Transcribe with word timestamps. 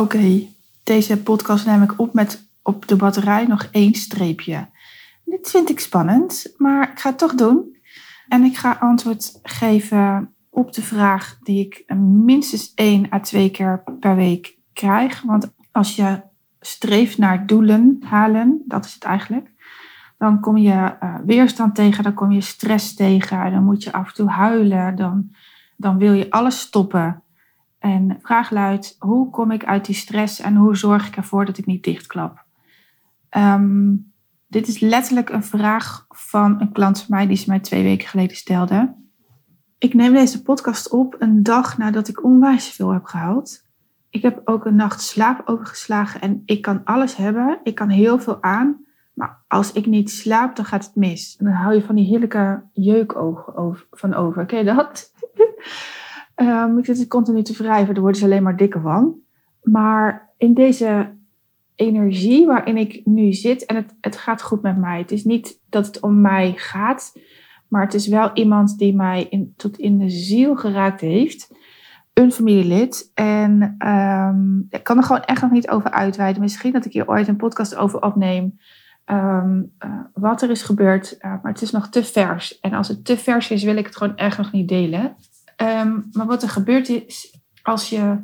Oké, 0.00 0.46
deze 0.82 1.22
podcast 1.22 1.66
neem 1.66 1.82
ik 1.82 2.00
op 2.00 2.14
met 2.14 2.48
op 2.62 2.88
de 2.88 2.96
batterij 2.96 3.46
nog 3.46 3.68
één 3.70 3.94
streepje. 3.94 4.68
Dit 5.24 5.50
vind 5.50 5.70
ik 5.70 5.80
spannend, 5.80 6.54
maar 6.56 6.90
ik 6.90 6.98
ga 6.98 7.08
het 7.08 7.18
toch 7.18 7.34
doen. 7.34 7.76
En 8.28 8.44
ik 8.44 8.56
ga 8.56 8.76
antwoord 8.80 9.38
geven 9.42 10.34
op 10.50 10.72
de 10.72 10.82
vraag 10.82 11.38
die 11.42 11.66
ik 11.66 11.94
minstens 11.96 12.72
één 12.74 13.12
à 13.12 13.20
twee 13.20 13.50
keer 13.50 13.82
per 14.00 14.16
week 14.16 14.58
krijg. 14.72 15.22
Want 15.22 15.52
als 15.72 15.96
je 15.96 16.22
streeft 16.60 17.18
naar 17.18 17.46
doelen 17.46 17.96
halen, 18.04 18.62
dat 18.66 18.84
is 18.84 18.94
het 18.94 19.04
eigenlijk, 19.04 19.50
dan 20.18 20.40
kom 20.40 20.56
je 20.56 20.96
uh, 21.02 21.16
weerstand 21.24 21.74
tegen, 21.74 22.04
dan 22.04 22.14
kom 22.14 22.32
je 22.32 22.40
stress 22.40 22.94
tegen, 22.94 23.50
dan 23.50 23.64
moet 23.64 23.82
je 23.82 23.92
af 23.92 24.08
en 24.08 24.14
toe 24.14 24.28
huilen, 24.28 24.96
dan, 24.96 25.30
dan 25.76 25.98
wil 25.98 26.12
je 26.12 26.30
alles 26.30 26.60
stoppen. 26.60 27.23
En 27.84 28.08
de 28.08 28.16
vraag 28.22 28.50
luidt, 28.50 28.96
hoe 28.98 29.30
kom 29.30 29.50
ik 29.50 29.64
uit 29.64 29.84
die 29.84 29.94
stress 29.94 30.40
en 30.40 30.56
hoe 30.56 30.76
zorg 30.76 31.06
ik 31.06 31.16
ervoor 31.16 31.44
dat 31.44 31.58
ik 31.58 31.66
niet 31.66 31.84
dichtklap? 31.84 32.44
Um, 33.30 34.12
dit 34.46 34.68
is 34.68 34.78
letterlijk 34.80 35.28
een 35.28 35.44
vraag 35.44 36.06
van 36.08 36.60
een 36.60 36.72
klant 36.72 36.98
van 36.98 37.16
mij 37.16 37.26
die 37.26 37.36
ze 37.36 37.48
mij 37.48 37.60
twee 37.60 37.82
weken 37.82 38.08
geleden 38.08 38.36
stelde. 38.36 38.94
Ik 39.78 39.94
neem 39.94 40.12
deze 40.12 40.42
podcast 40.42 40.90
op 40.90 41.16
een 41.18 41.42
dag 41.42 41.78
nadat 41.78 42.08
ik 42.08 42.24
onwijs 42.24 42.68
veel 42.68 42.92
heb 42.92 43.04
gehaald. 43.04 43.64
Ik 44.10 44.22
heb 44.22 44.40
ook 44.44 44.64
een 44.64 44.76
nacht 44.76 45.00
slaap 45.00 45.42
overgeslagen 45.44 46.20
en 46.20 46.42
ik 46.44 46.62
kan 46.62 46.84
alles 46.84 47.16
hebben. 47.16 47.60
Ik 47.62 47.74
kan 47.74 47.88
heel 47.88 48.18
veel 48.18 48.42
aan. 48.42 48.84
Maar 49.14 49.42
als 49.48 49.72
ik 49.72 49.86
niet 49.86 50.10
slaap, 50.10 50.56
dan 50.56 50.64
gaat 50.64 50.84
het 50.84 50.94
mis. 50.94 51.36
En 51.38 51.44
dan 51.44 51.54
hou 51.54 51.74
je 51.74 51.82
van 51.82 51.94
die 51.94 52.06
heerlijke 52.06 52.62
jeukogen 52.72 53.86
van 53.90 54.14
over. 54.14 54.46
Ken 54.46 54.58
je 54.58 54.64
dat? 54.64 55.12
um, 56.36 56.78
ik 56.78 56.84
zit 56.84 56.98
het 56.98 57.08
continu 57.08 57.42
te 57.42 57.52
wrijven, 57.52 57.94
daar 57.94 58.02
worden 58.02 58.20
ze 58.20 58.26
alleen 58.26 58.42
maar 58.42 58.56
dikker 58.56 58.80
van. 58.80 59.14
Maar 59.62 60.30
in 60.36 60.54
deze 60.54 61.14
energie 61.74 62.46
waarin 62.46 62.76
ik 62.76 63.00
nu 63.04 63.32
zit, 63.32 63.64
en 63.64 63.76
het, 63.76 63.94
het 64.00 64.16
gaat 64.16 64.42
goed 64.42 64.62
met 64.62 64.76
mij. 64.76 64.98
Het 64.98 65.10
is 65.10 65.24
niet 65.24 65.60
dat 65.68 65.86
het 65.86 66.00
om 66.00 66.20
mij 66.20 66.52
gaat, 66.56 67.18
maar 67.68 67.82
het 67.82 67.94
is 67.94 68.06
wel 68.06 68.30
iemand 68.34 68.78
die 68.78 68.94
mij 68.94 69.26
in, 69.30 69.54
tot 69.56 69.78
in 69.78 69.98
de 69.98 70.10
ziel 70.10 70.56
geraakt 70.56 71.00
heeft 71.00 71.52
een 72.14 72.32
familielid. 72.32 73.10
En 73.14 73.76
um, 73.88 74.66
ik 74.70 74.84
kan 74.84 74.96
er 74.96 75.02
gewoon 75.02 75.22
echt 75.22 75.42
nog 75.42 75.50
niet 75.50 75.68
over 75.68 75.90
uitweiden. 75.90 76.42
Misschien 76.42 76.72
dat 76.72 76.84
ik 76.84 76.92
hier 76.92 77.08
ooit 77.08 77.28
een 77.28 77.36
podcast 77.36 77.76
over 77.76 78.02
opneem. 78.02 78.58
Um, 79.06 79.72
uh, 79.84 80.00
wat 80.12 80.42
er 80.42 80.50
is 80.50 80.62
gebeurd. 80.62 81.16
Uh, 81.18 81.22
maar 81.42 81.52
het 81.52 81.62
is 81.62 81.70
nog 81.70 81.88
te 81.88 82.04
vers. 82.04 82.60
En 82.60 82.72
als 82.72 82.88
het 82.88 83.04
te 83.04 83.16
vers 83.16 83.50
is, 83.50 83.62
wil 83.62 83.76
ik 83.76 83.86
het 83.86 83.96
gewoon 83.96 84.16
echt 84.16 84.38
nog 84.38 84.52
niet 84.52 84.68
delen. 84.68 85.16
Um, 85.56 86.08
maar 86.12 86.26
wat 86.26 86.42
er 86.42 86.48
gebeurt 86.48 86.88
is, 86.88 87.40
als 87.62 87.88
je 87.88 88.18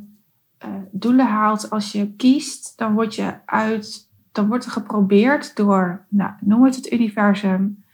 uh, 0.65 0.75
doelen 0.91 1.27
haalt, 1.27 1.71
als 1.71 1.93
je 1.93 2.15
kiest, 2.15 2.79
dan 2.79 2.95
word 2.95 3.15
je 3.15 3.47
uit. 3.47 4.09
Dan 4.33 4.49
wordt 4.49 4.65
er 4.65 4.71
geprobeerd 4.71 5.57
door, 5.57 6.07
nou, 6.09 6.33
noem 6.41 6.65
het 6.65 6.77
het 6.77 6.93
universum, 6.93 7.85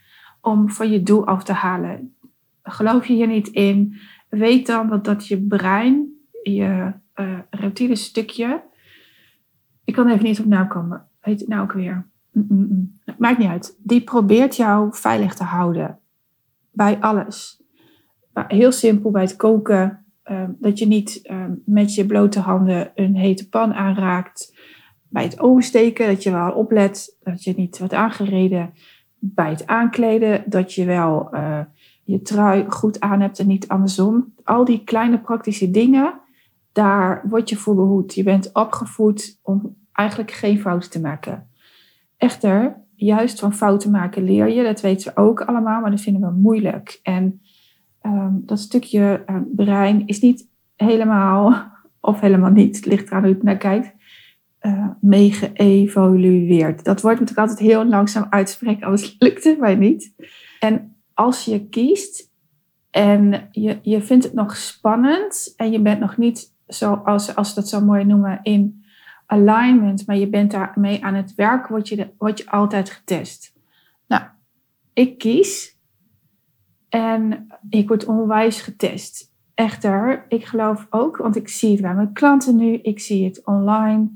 om 0.41 0.69
van 0.69 0.89
je 0.91 1.03
doel 1.03 1.27
af 1.27 1.43
te 1.43 1.53
halen. 1.53 2.15
Geloof 2.63 3.05
je 3.05 3.13
hier 3.13 3.27
niet 3.27 3.47
in? 3.47 3.99
weet 4.29 4.67
dan 4.67 4.87
dat, 4.87 5.05
dat 5.05 5.27
je 5.27 5.41
brein, 5.41 6.07
je 6.43 6.93
uh, 7.15 7.39
reptiele 7.49 7.95
stukje, 7.95 8.63
ik 9.83 9.93
kan 9.93 10.07
even 10.07 10.23
niet 10.23 10.39
op 10.39 10.45
naam 10.45 10.67
komen, 10.67 11.07
heet 11.19 11.39
het 11.39 11.49
nou 11.49 11.61
ook 11.61 11.71
weer? 11.71 12.09
Mm-mm. 12.31 12.99
Maakt 13.17 13.37
niet 13.37 13.47
uit. 13.47 13.77
Die 13.83 14.01
probeert 14.01 14.55
jou 14.55 14.95
veilig 14.95 15.33
te 15.33 15.43
houden 15.43 15.99
bij 16.71 16.99
alles. 16.99 17.56
Heel 18.47 18.71
simpel 18.71 19.11
bij 19.11 19.21
het 19.21 19.35
koken, 19.35 20.05
uh, 20.25 20.43
dat 20.59 20.79
je 20.79 20.87
niet 20.87 21.19
uh, 21.23 21.43
met 21.65 21.95
je 21.95 22.05
blote 22.05 22.39
handen 22.39 22.91
een 22.95 23.15
hete 23.15 23.49
pan 23.49 23.73
aanraakt. 23.73 24.55
Bij 25.09 25.23
het 25.23 25.39
oversteken, 25.39 26.07
dat 26.07 26.23
je 26.23 26.31
wel 26.31 26.51
oplet, 26.51 27.17
dat 27.23 27.43
je 27.43 27.53
niet 27.57 27.77
wordt 27.77 27.93
aangereden. 27.93 28.73
Bij 29.19 29.49
het 29.49 29.67
aankleden, 29.67 30.43
dat 30.45 30.73
je 30.73 30.85
wel 30.85 31.29
uh, 31.33 31.59
je 32.03 32.21
trui 32.21 32.65
goed 32.69 32.99
aan 32.99 33.21
hebt 33.21 33.39
en 33.39 33.47
niet 33.47 33.67
andersom. 33.67 34.33
Al 34.43 34.65
die 34.65 34.83
kleine 34.83 35.19
praktische 35.19 35.71
dingen, 35.71 36.19
daar 36.71 37.23
word 37.29 37.49
je 37.49 37.55
voor 37.55 37.75
behoed. 37.75 38.13
Je 38.13 38.23
bent 38.23 38.53
opgevoed 38.53 39.39
om 39.41 39.75
eigenlijk 39.91 40.31
geen 40.31 40.59
fouten 40.59 40.89
te 40.89 41.01
maken. 41.01 41.49
Echter, 42.17 42.83
juist 42.95 43.39
van 43.39 43.53
fouten 43.53 43.91
maken 43.91 44.23
leer 44.23 44.49
je. 44.49 44.63
Dat 44.63 44.81
weten 44.81 45.13
we 45.13 45.21
ook 45.21 45.41
allemaal, 45.41 45.81
maar 45.81 45.91
dat 45.91 46.01
vinden 46.01 46.21
we 46.21 46.39
moeilijk. 46.39 46.99
En 47.03 47.41
um, 48.07 48.43
dat 48.45 48.59
stukje 48.59 49.23
uh, 49.29 49.35
brein 49.55 50.07
is 50.07 50.19
niet 50.19 50.47
helemaal, 50.75 51.71
of 52.01 52.19
helemaal 52.19 52.51
niet, 52.51 52.75
het 52.75 52.85
ligt 52.85 53.07
eraan 53.07 53.23
hoe 53.23 53.29
je 53.29 53.39
naar 53.41 53.57
kijkt, 53.57 53.95
uh. 54.61 54.89
Dat 56.83 57.01
wordt 57.01 57.19
natuurlijk 57.19 57.49
altijd 57.49 57.59
heel 57.59 57.85
langzaam 57.85 58.25
uitspreken, 58.29 58.85
anders 58.85 59.15
lukt 59.19 59.43
het 59.43 59.59
mij 59.59 59.75
niet. 59.75 60.13
En 60.59 60.95
als 61.13 61.45
je 61.45 61.67
kiest 61.67 62.31
en 62.91 63.47
je, 63.51 63.79
je 63.81 64.01
vindt 64.01 64.23
het 64.23 64.33
nog 64.33 64.55
spannend 64.55 65.53
en 65.55 65.71
je 65.71 65.81
bent 65.81 65.99
nog 65.99 66.17
niet, 66.17 66.53
zoals 66.67 67.35
als 67.35 67.49
ze 67.49 67.55
dat 67.55 67.67
zo 67.67 67.81
mooi 67.81 68.03
noemen, 68.03 68.39
in 68.43 68.85
alignment, 69.25 70.07
maar 70.07 70.17
je 70.17 70.29
bent 70.29 70.51
daarmee 70.51 71.03
aan 71.03 71.13
het 71.13 71.35
werk, 71.35 71.67
word 71.67 71.87
je, 71.87 72.09
word 72.17 72.37
je 72.37 72.49
altijd 72.49 72.89
getest. 72.89 73.53
Nou, 74.07 74.23
ik 74.93 75.17
kies 75.17 75.76
en 76.89 77.47
ik 77.69 77.87
word 77.87 78.05
onwijs 78.05 78.61
getest. 78.61 79.35
Echter, 79.53 80.25
ik 80.27 80.45
geloof 80.45 80.87
ook, 80.89 81.17
want 81.17 81.35
ik 81.35 81.47
zie 81.47 81.71
het 81.71 81.81
bij 81.81 81.95
mijn 81.95 82.13
klanten 82.13 82.55
nu, 82.55 82.73
ik 82.73 82.99
zie 82.99 83.25
het 83.25 83.45
online, 83.45 84.09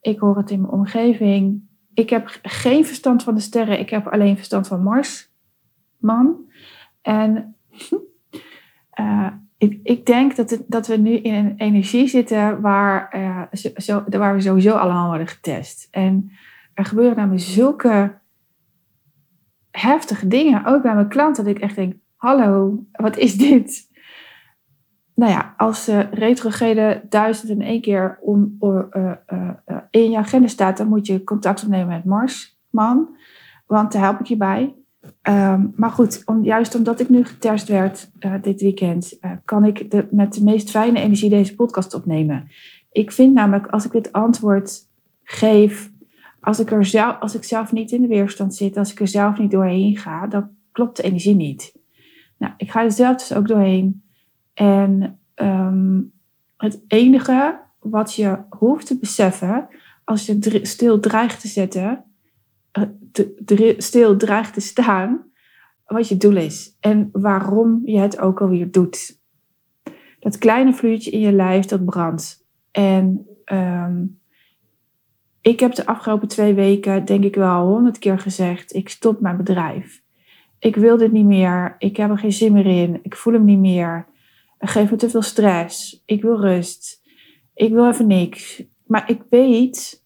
ik 0.00 0.18
hoor 0.18 0.36
het 0.36 0.50
in 0.50 0.60
mijn 0.60 0.72
omgeving. 0.72 1.68
Ik 1.94 2.10
heb 2.10 2.38
geen 2.42 2.84
verstand 2.84 3.22
van 3.22 3.34
de 3.34 3.40
sterren, 3.40 3.78
ik 3.78 3.90
heb 3.90 4.06
alleen 4.06 4.36
verstand 4.36 4.66
van 4.68 4.82
Mars, 4.82 5.30
man. 5.98 6.36
En 7.02 7.56
uh, 9.00 9.28
ik, 9.58 9.80
ik, 9.82 10.06
denk 10.06 10.36
dat, 10.36 10.50
het, 10.50 10.64
dat 10.66 10.86
we 10.86 10.96
nu 10.96 11.16
in 11.16 11.34
een 11.34 11.56
energie 11.56 12.08
zitten 12.08 12.60
waar, 12.60 13.16
uh, 13.16 13.42
zo, 13.76 14.04
waar 14.08 14.34
we 14.34 14.40
sowieso 14.40 14.76
allemaal 14.76 15.08
worden 15.08 15.26
getest. 15.26 15.88
En 15.90 16.30
er 16.74 16.84
gebeuren 16.84 17.16
namelijk 17.16 17.44
zulke 17.44 18.18
heftige 19.70 20.28
dingen, 20.28 20.64
ook 20.64 20.82
bij 20.82 20.94
mijn 20.94 21.08
klanten, 21.08 21.44
dat 21.44 21.56
ik 21.56 21.62
echt 21.62 21.74
denk, 21.74 21.94
hallo, 22.26 22.84
wat 22.92 23.16
is 23.16 23.36
dit? 23.36 23.88
Nou 25.14 25.32
ja, 25.32 25.54
als 25.56 25.84
de 25.84 26.00
retrograde 26.00 27.02
duizend 27.08 27.50
en 27.50 27.60
één 27.60 27.80
keer 27.80 28.18
om, 28.20 28.56
uh, 28.60 29.12
in 29.90 30.10
je 30.10 30.16
agenda 30.16 30.48
staat, 30.48 30.76
dan 30.76 30.88
moet 30.88 31.06
je 31.06 31.24
contact 31.24 31.62
opnemen 31.62 31.86
met 31.86 32.04
Mars, 32.04 32.58
man. 32.70 33.16
Want 33.66 33.92
daar 33.92 34.02
help 34.02 34.20
ik 34.20 34.26
je 34.26 34.36
bij. 34.36 34.74
Um, 35.22 35.72
maar 35.76 35.90
goed, 35.90 36.22
om, 36.24 36.44
juist 36.44 36.74
omdat 36.74 37.00
ik 37.00 37.08
nu 37.08 37.24
getest 37.24 37.68
werd 37.68 38.10
uh, 38.20 38.34
dit 38.42 38.60
weekend, 38.60 39.18
uh, 39.20 39.30
kan 39.44 39.64
ik 39.64 39.90
de, 39.90 40.08
met 40.10 40.34
de 40.34 40.42
meest 40.42 40.70
fijne 40.70 41.00
energie 41.00 41.30
deze 41.30 41.54
podcast 41.54 41.94
opnemen. 41.94 42.48
Ik 42.92 43.12
vind 43.12 43.34
namelijk, 43.34 43.66
als 43.66 43.84
ik 43.84 43.92
dit 43.92 44.12
antwoord 44.12 44.80
geef, 45.22 45.90
als 46.40 46.60
ik, 46.60 46.70
er 46.70 46.84
zelf, 46.84 47.20
als 47.20 47.34
ik 47.34 47.44
zelf 47.44 47.72
niet 47.72 47.92
in 47.92 48.02
de 48.02 48.08
weerstand 48.08 48.54
zit, 48.54 48.76
als 48.76 48.92
ik 48.92 49.00
er 49.00 49.08
zelf 49.08 49.38
niet 49.38 49.50
doorheen 49.50 49.96
ga, 49.96 50.26
dan 50.26 50.48
klopt 50.72 50.96
de 50.96 51.02
energie 51.02 51.34
niet. 51.34 51.74
Nou, 52.38 52.52
ik 52.56 52.70
ga 52.70 52.82
er 52.82 52.92
zelf 52.92 53.16
dus 53.16 53.34
ook 53.34 53.48
doorheen. 53.48 54.02
En 54.54 55.18
um, 55.34 56.12
het 56.56 56.84
enige 56.88 57.60
wat 57.78 58.14
je 58.14 58.38
hoeft 58.48 58.86
te 58.86 58.98
beseffen, 58.98 59.68
als 60.04 60.26
je 60.26 60.60
stil 60.62 61.00
dreigt 61.00 61.40
te 61.40 61.48
zetten, 61.48 62.04
te, 63.12 63.74
stil 63.78 64.16
dreigt 64.16 64.54
te 64.54 64.60
staan 64.60 65.24
wat 65.86 66.08
je 66.08 66.16
doel 66.16 66.36
is 66.36 66.76
en 66.80 67.08
waarom 67.12 67.82
je 67.84 67.98
het 67.98 68.18
ook 68.18 68.40
alweer 68.40 68.70
doet. 68.70 69.20
Dat 70.18 70.38
kleine 70.38 70.72
vuurtje 70.72 71.10
in 71.10 71.20
je 71.20 71.32
lijf 71.32 71.64
dat 71.64 71.84
brandt. 71.84 72.44
En 72.70 73.26
um, 73.52 74.20
ik 75.40 75.60
heb 75.60 75.74
de 75.74 75.86
afgelopen 75.86 76.28
twee 76.28 76.54
weken, 76.54 77.04
denk 77.04 77.24
ik 77.24 77.34
wel 77.34 77.66
honderd 77.66 77.98
keer 77.98 78.18
gezegd: 78.18 78.74
ik 78.74 78.88
stop 78.88 79.20
mijn 79.20 79.36
bedrijf. 79.36 80.02
Ik 80.66 80.76
wil 80.76 80.96
dit 80.96 81.12
niet 81.12 81.26
meer. 81.26 81.74
Ik 81.78 81.96
heb 81.96 82.10
er 82.10 82.18
geen 82.18 82.32
zin 82.32 82.52
meer 82.52 82.66
in. 82.66 82.98
Ik 83.02 83.16
voel 83.16 83.32
hem 83.32 83.44
niet 83.44 83.58
meer. 83.58 84.06
Het 84.58 84.70
geeft 84.70 84.90
me 84.90 84.96
te 84.96 85.10
veel 85.10 85.22
stress. 85.22 86.02
Ik 86.06 86.22
wil 86.22 86.40
rust. 86.40 87.02
Ik 87.54 87.72
wil 87.72 87.88
even 87.88 88.06
niks. 88.06 88.62
Maar 88.86 89.10
ik 89.10 89.22
weet 89.30 90.04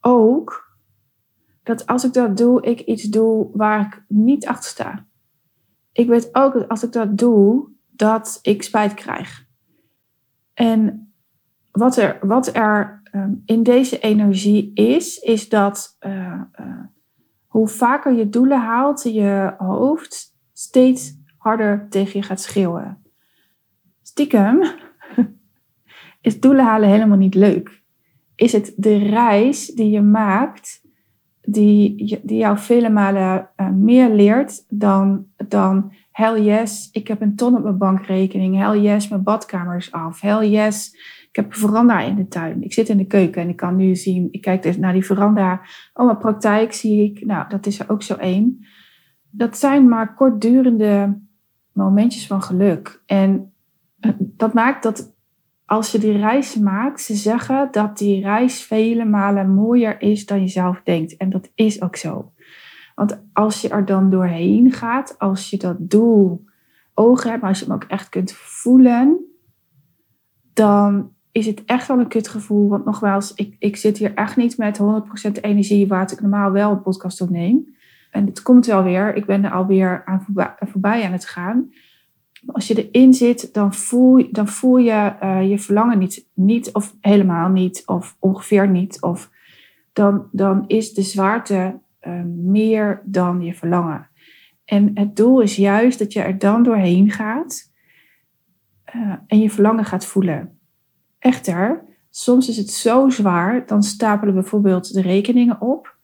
ook 0.00 0.78
dat 1.62 1.86
als 1.86 2.04
ik 2.04 2.12
dat 2.12 2.36
doe, 2.36 2.62
ik 2.62 2.80
iets 2.80 3.02
doe 3.02 3.50
waar 3.52 3.86
ik 3.86 4.04
niet 4.08 4.46
achter 4.46 4.70
sta. 4.70 5.06
Ik 5.92 6.08
weet 6.08 6.34
ook 6.34 6.52
dat 6.52 6.68
als 6.68 6.82
ik 6.82 6.92
dat 6.92 7.18
doe, 7.18 7.68
dat 7.90 8.38
ik 8.42 8.62
spijt 8.62 8.94
krijg. 8.94 9.46
En 10.54 11.12
wat 11.70 11.96
er, 11.96 12.18
wat 12.26 12.54
er 12.56 13.02
um, 13.14 13.42
in 13.44 13.62
deze 13.62 13.98
energie 13.98 14.74
is, 14.74 15.18
is 15.18 15.48
dat 15.48 15.96
uh, 16.00 16.40
uh, 16.60 16.84
hoe 17.52 17.68
vaker 17.68 18.12
je 18.12 18.28
doelen 18.28 18.60
haalt, 18.60 19.02
je 19.02 19.54
hoofd 19.58 20.36
steeds 20.52 21.18
harder 21.36 21.86
tegen 21.88 22.20
je 22.20 22.26
gaat 22.26 22.40
schreeuwen. 22.40 23.02
Stiekem 24.02 24.62
is 26.20 26.40
doelen 26.40 26.64
halen 26.64 26.88
helemaal 26.88 27.16
niet 27.16 27.34
leuk. 27.34 27.82
Is 28.34 28.52
het 28.52 28.72
de 28.76 28.96
reis 28.98 29.66
die 29.66 29.90
je 29.90 30.00
maakt, 30.00 30.82
die, 31.40 32.20
die 32.22 32.38
jou 32.38 32.58
vele 32.58 32.90
malen 32.90 33.50
uh, 33.56 33.68
meer 33.68 34.08
leert 34.08 34.64
dan, 34.68 35.26
dan 35.48 35.92
hell 36.10 36.42
yes, 36.42 36.88
ik 36.92 37.08
heb 37.08 37.20
een 37.20 37.36
ton 37.36 37.56
op 37.56 37.62
mijn 37.62 37.78
bankrekening. 37.78 38.56
Hell 38.56 38.80
yes, 38.80 39.08
mijn 39.08 39.22
badkamer 39.22 39.76
is 39.76 39.92
af. 39.92 40.20
Hell 40.20 40.48
yes, 40.48 40.96
ik 41.32 41.38
heb 41.38 41.52
een 41.52 41.58
veranda 41.58 42.00
in 42.00 42.16
de 42.16 42.28
tuin. 42.28 42.62
Ik 42.62 42.72
zit 42.72 42.88
in 42.88 42.96
de 42.96 43.06
keuken 43.06 43.42
en 43.42 43.48
ik 43.48 43.56
kan 43.56 43.76
nu 43.76 43.96
zien, 43.96 44.28
ik 44.30 44.40
kijk 44.40 44.62
dus 44.62 44.76
naar 44.76 44.92
die 44.92 45.04
veranda. 45.04 45.60
Oh, 45.94 46.04
mijn 46.04 46.18
praktijk 46.18 46.72
zie 46.72 47.04
ik. 47.04 47.26
Nou, 47.26 47.48
dat 47.48 47.66
is 47.66 47.80
er 47.80 47.90
ook 47.90 48.02
zo 48.02 48.14
één. 48.14 48.66
Dat 49.30 49.58
zijn 49.58 49.88
maar 49.88 50.14
kortdurende 50.14 51.20
momentjes 51.72 52.26
van 52.26 52.42
geluk. 52.42 53.02
En 53.06 53.52
eh, 54.00 54.10
dat 54.18 54.54
maakt 54.54 54.82
dat 54.82 55.14
als 55.64 55.92
je 55.92 55.98
die 55.98 56.16
reis 56.16 56.56
maakt, 56.56 57.00
ze 57.00 57.14
zeggen 57.14 57.68
dat 57.70 57.98
die 57.98 58.22
reis 58.22 58.62
vele 58.62 59.04
malen 59.04 59.54
mooier 59.54 60.00
is 60.00 60.26
dan 60.26 60.40
je 60.40 60.48
zelf 60.48 60.80
denkt. 60.84 61.16
En 61.16 61.30
dat 61.30 61.50
is 61.54 61.82
ook 61.82 61.96
zo. 61.96 62.32
Want 62.94 63.22
als 63.32 63.60
je 63.60 63.68
er 63.68 63.84
dan 63.84 64.10
doorheen 64.10 64.72
gaat, 64.72 65.18
als 65.18 65.50
je 65.50 65.56
dat 65.56 65.76
doel 65.78 66.44
ogen 66.94 67.30
hebt, 67.30 67.40
maar 67.40 67.50
als 67.50 67.58
je 67.58 67.64
hem 67.64 67.74
ook 67.74 67.84
echt 67.84 68.08
kunt 68.08 68.32
voelen, 68.32 69.24
dan 70.52 71.12
is 71.32 71.46
het 71.46 71.64
echt 71.64 71.88
wel 71.88 71.98
een 71.98 72.08
kutgevoel. 72.08 72.68
Want 72.68 72.84
nogmaals, 72.84 73.34
ik, 73.34 73.56
ik 73.58 73.76
zit 73.76 73.98
hier 73.98 74.14
echt 74.14 74.36
niet 74.36 74.58
met 74.58 74.78
100% 74.78 75.40
energie 75.40 75.86
waar 75.86 76.12
ik 76.12 76.20
normaal 76.20 76.50
wel 76.50 76.70
een 76.70 76.82
podcast 76.82 77.20
opneem. 77.20 77.74
En 78.10 78.26
het 78.26 78.42
komt 78.42 78.66
wel 78.66 78.82
weer. 78.82 79.14
Ik 79.14 79.26
ben 79.26 79.44
er 79.44 79.52
alweer 79.52 80.02
aan 80.04 80.26
voorbij, 80.58 81.04
aan 81.04 81.12
het 81.12 81.26
gaan. 81.26 81.72
Als 82.46 82.66
je 82.66 82.88
erin 82.90 83.14
zit, 83.14 83.54
dan 83.54 83.74
voel, 83.74 84.28
dan 84.30 84.48
voel 84.48 84.76
je 84.76 85.14
uh, 85.22 85.50
je 85.50 85.58
verlangen 85.58 85.98
niet, 85.98 86.26
niet, 86.34 86.72
of 86.72 86.96
helemaal 87.00 87.48
niet, 87.48 87.82
of 87.86 88.16
ongeveer 88.18 88.68
niet. 88.68 89.02
Of 89.02 89.30
dan, 89.92 90.28
dan 90.32 90.64
is 90.66 90.94
de 90.94 91.02
zwaarte 91.02 91.80
uh, 92.02 92.22
meer 92.34 93.02
dan 93.04 93.42
je 93.42 93.54
verlangen. 93.54 94.08
En 94.64 94.90
het 94.94 95.16
doel 95.16 95.40
is 95.40 95.56
juist 95.56 95.98
dat 95.98 96.12
je 96.12 96.20
er 96.20 96.38
dan 96.38 96.62
doorheen 96.62 97.10
gaat 97.10 97.72
uh, 98.94 99.14
en 99.26 99.40
je 99.40 99.50
verlangen 99.50 99.84
gaat 99.84 100.06
voelen. 100.06 100.58
Echter, 101.22 101.84
soms 102.10 102.48
is 102.48 102.56
het 102.56 102.70
zo 102.70 103.08
zwaar, 103.08 103.66
dan 103.66 103.82
stapelen 103.82 104.34
bijvoorbeeld 104.34 104.94
de 104.94 105.00
rekeningen 105.00 105.60
op. 105.60 105.96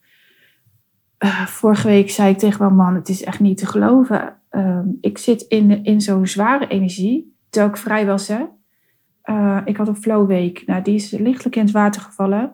Uh, 1.19 1.45
vorige 1.45 1.87
week 1.87 2.09
zei 2.09 2.31
ik 2.31 2.37
tegen 2.37 2.63
mijn 2.63 2.75
man, 2.75 2.95
het 2.95 3.09
is 3.09 3.23
echt 3.23 3.39
niet 3.39 3.57
te 3.57 3.65
geloven. 3.65 4.35
Uh, 4.51 4.79
ik 5.01 5.17
zit 5.17 5.41
in, 5.41 5.83
in 5.83 6.01
zo'n 6.01 6.27
zware 6.27 6.67
energie, 6.67 7.35
terwijl 7.49 7.73
ik 7.73 7.79
vrij 7.79 8.05
was. 8.05 8.29
Uh, 8.29 9.61
ik 9.65 9.77
had 9.77 9.87
een 9.87 9.95
flowweek, 9.95 10.65
nou, 10.65 10.81
die 10.81 10.95
is 10.95 11.11
lichtelijk 11.11 11.55
in 11.55 11.63
het 11.63 11.71
water 11.71 12.01
gevallen. 12.01 12.53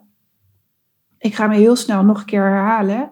Ik 1.18 1.36
ga 1.36 1.48
me 1.48 1.56
heel 1.56 1.76
snel 1.76 2.04
nog 2.04 2.20
een 2.20 2.26
keer 2.26 2.44
herhalen, 2.44 3.12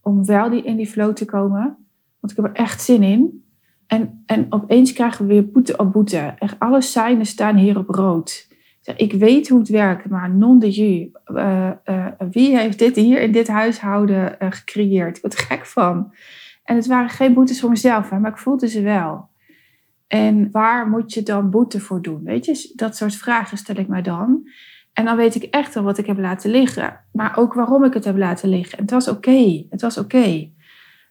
om 0.00 0.24
wel 0.24 0.50
die, 0.50 0.62
in 0.62 0.76
die 0.76 0.86
flow 0.86 1.12
te 1.12 1.24
komen. 1.24 1.76
Want 2.20 2.32
ik 2.32 2.36
heb 2.36 2.44
er 2.44 2.62
echt 2.62 2.82
zin 2.82 3.02
in. 3.02 3.44
En, 3.86 4.22
en 4.26 4.46
opeens 4.50 4.92
krijgen 4.92 5.26
we 5.26 5.32
weer 5.32 5.50
boete 5.50 5.76
op 5.76 5.92
boete. 5.92 6.34
Echt 6.38 6.58
alle 6.58 6.80
seinen 6.80 7.26
staan 7.26 7.56
hier 7.56 7.78
op 7.78 7.88
rood. 7.88 8.50
Ik 8.96 9.12
weet 9.12 9.48
hoe 9.48 9.58
het 9.58 9.68
werkt, 9.68 10.08
maar 10.08 10.30
non 10.30 10.58
de 10.58 10.70
jus. 10.70 11.08
Uh, 11.26 11.70
uh, 11.84 12.06
wie 12.30 12.58
heeft 12.58 12.78
dit 12.78 12.96
hier 12.96 13.20
in 13.20 13.32
dit 13.32 13.48
huishouden 13.48 14.36
uh, 14.38 14.50
gecreëerd? 14.50 15.16
Ik 15.16 15.22
word 15.22 15.38
gek 15.38 15.66
van. 15.66 16.14
En 16.64 16.76
het 16.76 16.86
waren 16.86 17.10
geen 17.10 17.34
boetes 17.34 17.60
voor 17.60 17.70
mezelf, 17.70 18.10
maar 18.10 18.30
ik 18.30 18.38
voelde 18.38 18.68
ze 18.68 18.82
wel. 18.82 19.28
En 20.06 20.50
waar 20.50 20.88
moet 20.88 21.12
je 21.12 21.22
dan 21.22 21.50
boete 21.50 21.80
voor 21.80 22.02
doen? 22.02 22.24
Weet 22.24 22.44
je, 22.44 22.72
dat 22.74 22.96
soort 22.96 23.14
vragen 23.14 23.58
stel 23.58 23.76
ik 23.76 23.88
mij 23.88 24.02
dan. 24.02 24.48
En 24.92 25.04
dan 25.04 25.16
weet 25.16 25.34
ik 25.34 25.42
echt 25.42 25.74
wel 25.74 25.82
wat 25.82 25.98
ik 25.98 26.06
heb 26.06 26.18
laten 26.18 26.50
liggen. 26.50 27.00
Maar 27.12 27.36
ook 27.36 27.54
waarom 27.54 27.84
ik 27.84 27.94
het 27.94 28.04
heb 28.04 28.16
laten 28.16 28.48
liggen. 28.48 28.78
En 28.78 28.84
het 28.84 28.92
was 28.92 29.08
oké. 29.08 29.66
Het 29.70 29.80
was 29.80 29.98
oké. 29.98 30.16
Okay. 30.16 30.52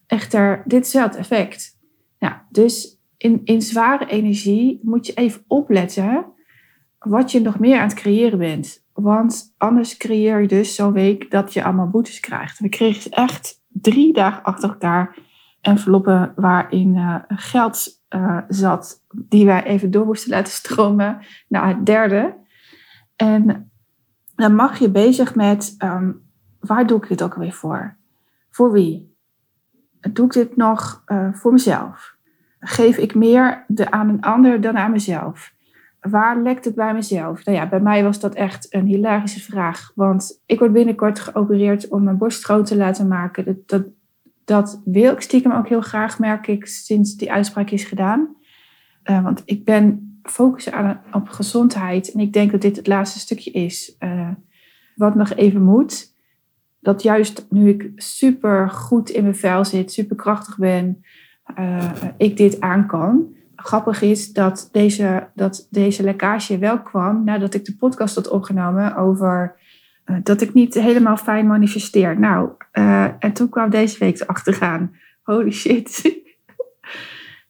Echter, 0.08 0.64
dit 0.66 0.86
is 0.86 0.96
effect. 0.96 1.80
Nou, 2.20 2.34
dus 2.50 3.00
in, 3.18 3.42
in 3.44 3.62
zware 3.62 4.06
energie 4.06 4.80
moet 4.84 5.06
je 5.06 5.14
even 5.14 5.44
opletten 5.48 6.26
wat 7.02 7.32
je 7.32 7.42
nog 7.42 7.60
meer 7.60 7.80
aan 7.80 7.88
het 7.88 7.94
creëren 7.94 8.38
bent. 8.38 8.86
Want 8.94 9.54
anders 9.58 9.98
creëer 9.98 10.42
je 10.42 10.48
dus 10.48 10.76
zo'n 10.76 10.94
week 10.94 11.32
dat 11.32 11.54
je 11.54 11.64
allemaal 11.64 11.90
boetes 11.90 12.20
krijgt. 12.20 12.60
We 12.60 12.70
kregen 12.70 13.12
echt 13.12 13.62
drie 13.68 14.14
dagen 14.14 14.44
achter 14.44 14.70
elkaar 14.70 15.18
enveloppen 15.62 16.34
waarin 16.36 16.96
uh, 16.96 17.16
geld 17.28 18.02
uh, 18.10 18.38
zat, 18.48 19.04
die 19.10 19.46
wij 19.46 19.64
even 19.64 19.92
door 19.92 20.06
moesten 20.06 20.30
laten 20.30 20.54
stromen 20.54 21.20
naar 21.48 21.68
het 21.68 21.86
derde. 21.86 22.36
En 23.16 23.72
dan 24.36 24.56
mag 24.56 24.80
je 24.80 24.90
bezig 24.90 25.36
met, 25.36 25.76
um, 25.84 26.22
waar 26.60 26.88
doe 26.88 26.98
ik 27.02 27.08
dit 27.08 27.24
ook 27.24 27.34
alweer 27.34 27.54
voor? 27.54 27.98
Voor 28.50 28.72
wie? 28.72 29.16
Doe 30.12 30.26
ik 30.26 30.32
dit 30.32 30.56
nog 30.56 31.04
uh, 31.08 31.34
voor 31.34 31.52
mezelf? 31.52 32.16
Geef 32.60 32.98
ik 32.98 33.16
meer 33.16 33.66
de, 33.68 33.92
aan 33.92 34.10
een 34.10 34.22
ander 34.22 34.62
dan 34.62 34.78
aan 34.78 34.92
mezelf? 34.92 35.54
Waar 36.02 36.42
lekt 36.42 36.66
het 36.66 36.76
bij 36.76 36.94
mezelf? 36.94 37.46
Nou 37.46 37.58
ja, 37.58 37.70
bij 37.70 37.80
mij 37.80 38.04
was 38.04 38.20
dat 38.20 38.36
echt 38.36 38.74
een 38.74 38.86
hilarische 38.86 39.42
vraag. 39.42 39.92
Want 39.96 40.42
ik 40.46 40.60
word 40.60 40.74
binnenkort 40.74 41.20
geopereerd 41.20 41.88
om 41.88 42.04
mijn 42.04 42.18
borst 42.18 42.44
groot 42.44 42.66
te 42.66 42.78
laten 42.78 43.08
maken. 43.08 43.46
Dat, 43.46 43.68
dat, 43.68 43.86
dat 44.46 44.82
wil 44.86 45.12
ik 45.12 45.22
stiekem 45.22 45.52
ook 45.52 45.68
heel 45.68 45.82
graag, 45.82 46.20
merk 46.20 46.48
ik, 46.48 46.66
sinds 46.66 47.16
die 47.16 47.32
uitspraak 47.32 47.70
is 47.70 47.84
gedaan. 47.84 48.36
Uh, 49.04 49.24
want 49.24 49.42
ik 49.46 49.66
ben 49.66 50.20
focussen 50.24 50.74
aan, 50.74 51.02
op 51.12 51.30
gezondheid. 51.30 52.12
En 52.12 52.20
ik 52.20 52.34
denk 52.34 52.52
dat 52.52 52.62
dit 52.62 52.76
het 52.76 52.88
laatste 52.88 53.20
stukje 53.20 53.52
is. 53.52 53.96
Uh, 54.00 54.30
wat 54.96 55.16
nog 55.16 55.34
even 55.34 55.62
moet. 55.64 56.14
Dat 56.80 57.04
juist 57.04 57.46
nu 57.50 57.70
ik 57.70 57.92
super 57.96 58.70
goed 58.70 59.10
in 59.10 59.24
mijn 59.24 59.36
vel 59.36 59.66
zit, 59.66 59.92
super 59.92 60.16
krachtig 60.16 60.58
ben, 60.58 61.04
uh, 61.60 61.92
ik 62.18 62.38
dit 62.38 62.62
aan 62.62 62.88
kan 62.88 63.36
grappig 63.64 64.02
is 64.02 64.34
dat 64.34 64.70
deze, 64.72 65.30
dat 65.36 65.68
deze 65.70 66.04
lekkage 66.04 66.58
wel 66.58 66.82
kwam 66.82 67.24
nadat 67.24 67.54
ik 67.54 67.66
de 67.66 67.76
podcast 67.76 68.16
had 68.16 68.28
opgenomen 68.28 68.96
over 68.96 69.56
uh, 70.06 70.18
dat 70.24 70.42
ik 70.42 70.54
niet 70.54 70.74
helemaal 70.74 71.18
fijn 71.18 71.48
manifesteer. 71.48 72.20
Nou, 72.20 72.50
uh, 72.74 73.04
en 73.20 73.34
toen 73.34 73.50
kwam 73.50 73.70
deze 73.70 74.00
week 74.00 74.22
achteraan. 74.22 74.96
Holy 75.24 75.52
shit. 75.52 76.22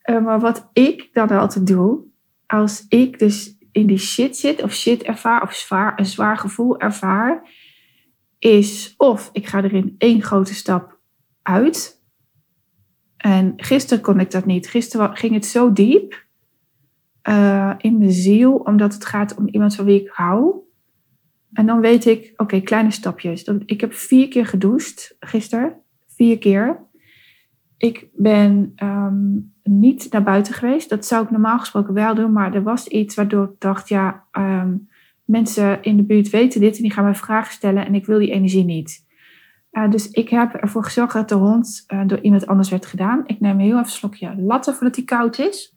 uh, 0.05 0.21
maar 0.25 0.39
wat 0.39 0.69
ik 0.73 1.09
dan 1.13 1.29
altijd 1.29 1.67
doe, 1.67 1.99
als 2.47 2.85
ik 2.89 3.19
dus 3.19 3.57
in 3.71 3.87
die 3.87 3.97
shit 3.97 4.37
zit 4.37 4.63
of 4.63 4.73
shit 4.73 5.03
ervaar 5.03 5.41
of 5.41 5.53
zwaar, 5.53 5.93
een 5.95 6.05
zwaar 6.05 6.37
gevoel 6.37 6.79
ervaar, 6.79 7.49
is 8.39 8.93
of 8.97 9.29
ik 9.31 9.47
ga 9.47 9.63
er 9.63 9.73
in 9.73 9.95
één 9.97 10.21
grote 10.21 10.53
stap 10.53 10.99
uit 11.41 12.00
en 13.21 13.53
gisteren 13.55 14.03
kon 14.03 14.19
ik 14.19 14.31
dat 14.31 14.45
niet. 14.45 14.67
Gisteren 14.67 15.15
ging 15.15 15.33
het 15.33 15.45
zo 15.45 15.73
diep 15.73 16.25
uh, 17.29 17.73
in 17.77 17.97
mijn 17.97 18.11
ziel, 18.11 18.53
omdat 18.53 18.93
het 18.93 19.05
gaat 19.05 19.35
om 19.35 19.47
iemand 19.47 19.75
van 19.75 19.85
wie 19.85 20.01
ik 20.01 20.09
hou. 20.13 20.55
En 21.53 21.65
dan 21.65 21.79
weet 21.79 22.05
ik, 22.05 22.33
oké, 22.37 22.59
kleine 22.59 22.91
stapjes. 22.91 23.43
Ik 23.65 23.81
heb 23.81 23.93
vier 23.93 24.27
keer 24.27 24.45
gedoucht 24.45 25.15
gisteren. 25.19 25.73
Vier 26.07 26.37
keer. 26.37 26.79
Ik 27.77 28.07
ben 28.13 28.73
um, 28.83 29.53
niet 29.63 30.11
naar 30.11 30.23
buiten 30.23 30.53
geweest. 30.53 30.89
Dat 30.89 31.05
zou 31.05 31.23
ik 31.23 31.31
normaal 31.31 31.59
gesproken 31.59 31.93
wel 31.93 32.15
doen. 32.15 32.31
Maar 32.31 32.53
er 32.53 32.63
was 32.63 32.87
iets 32.87 33.15
waardoor 33.15 33.43
ik 33.43 33.59
dacht, 33.59 33.89
ja, 33.89 34.23
um, 34.31 34.89
mensen 35.25 35.83
in 35.83 35.97
de 35.97 36.03
buurt 36.03 36.29
weten 36.29 36.61
dit 36.61 36.75
en 36.75 36.81
die 36.81 36.91
gaan 36.91 37.03
mij 37.03 37.15
vragen 37.15 37.53
stellen. 37.53 37.85
En 37.85 37.95
ik 37.95 38.05
wil 38.05 38.19
die 38.19 38.31
energie 38.31 38.65
niet. 38.65 39.05
Uh, 39.71 39.89
dus 39.89 40.09
ik 40.09 40.29
heb 40.29 40.53
ervoor 40.53 40.83
gezorgd 40.83 41.13
dat 41.13 41.29
de 41.29 41.35
hond 41.35 41.83
uh, 41.87 42.01
door 42.07 42.19
iemand 42.19 42.47
anders 42.47 42.69
werd 42.69 42.85
gedaan. 42.85 43.23
Ik 43.25 43.39
neem 43.39 43.59
heel 43.59 43.69
even 43.69 43.79
een 43.79 43.89
slokje 43.89 44.35
latte 44.41 44.73
voordat 44.73 44.95
hij 44.95 45.05
koud 45.05 45.39
is. 45.39 45.75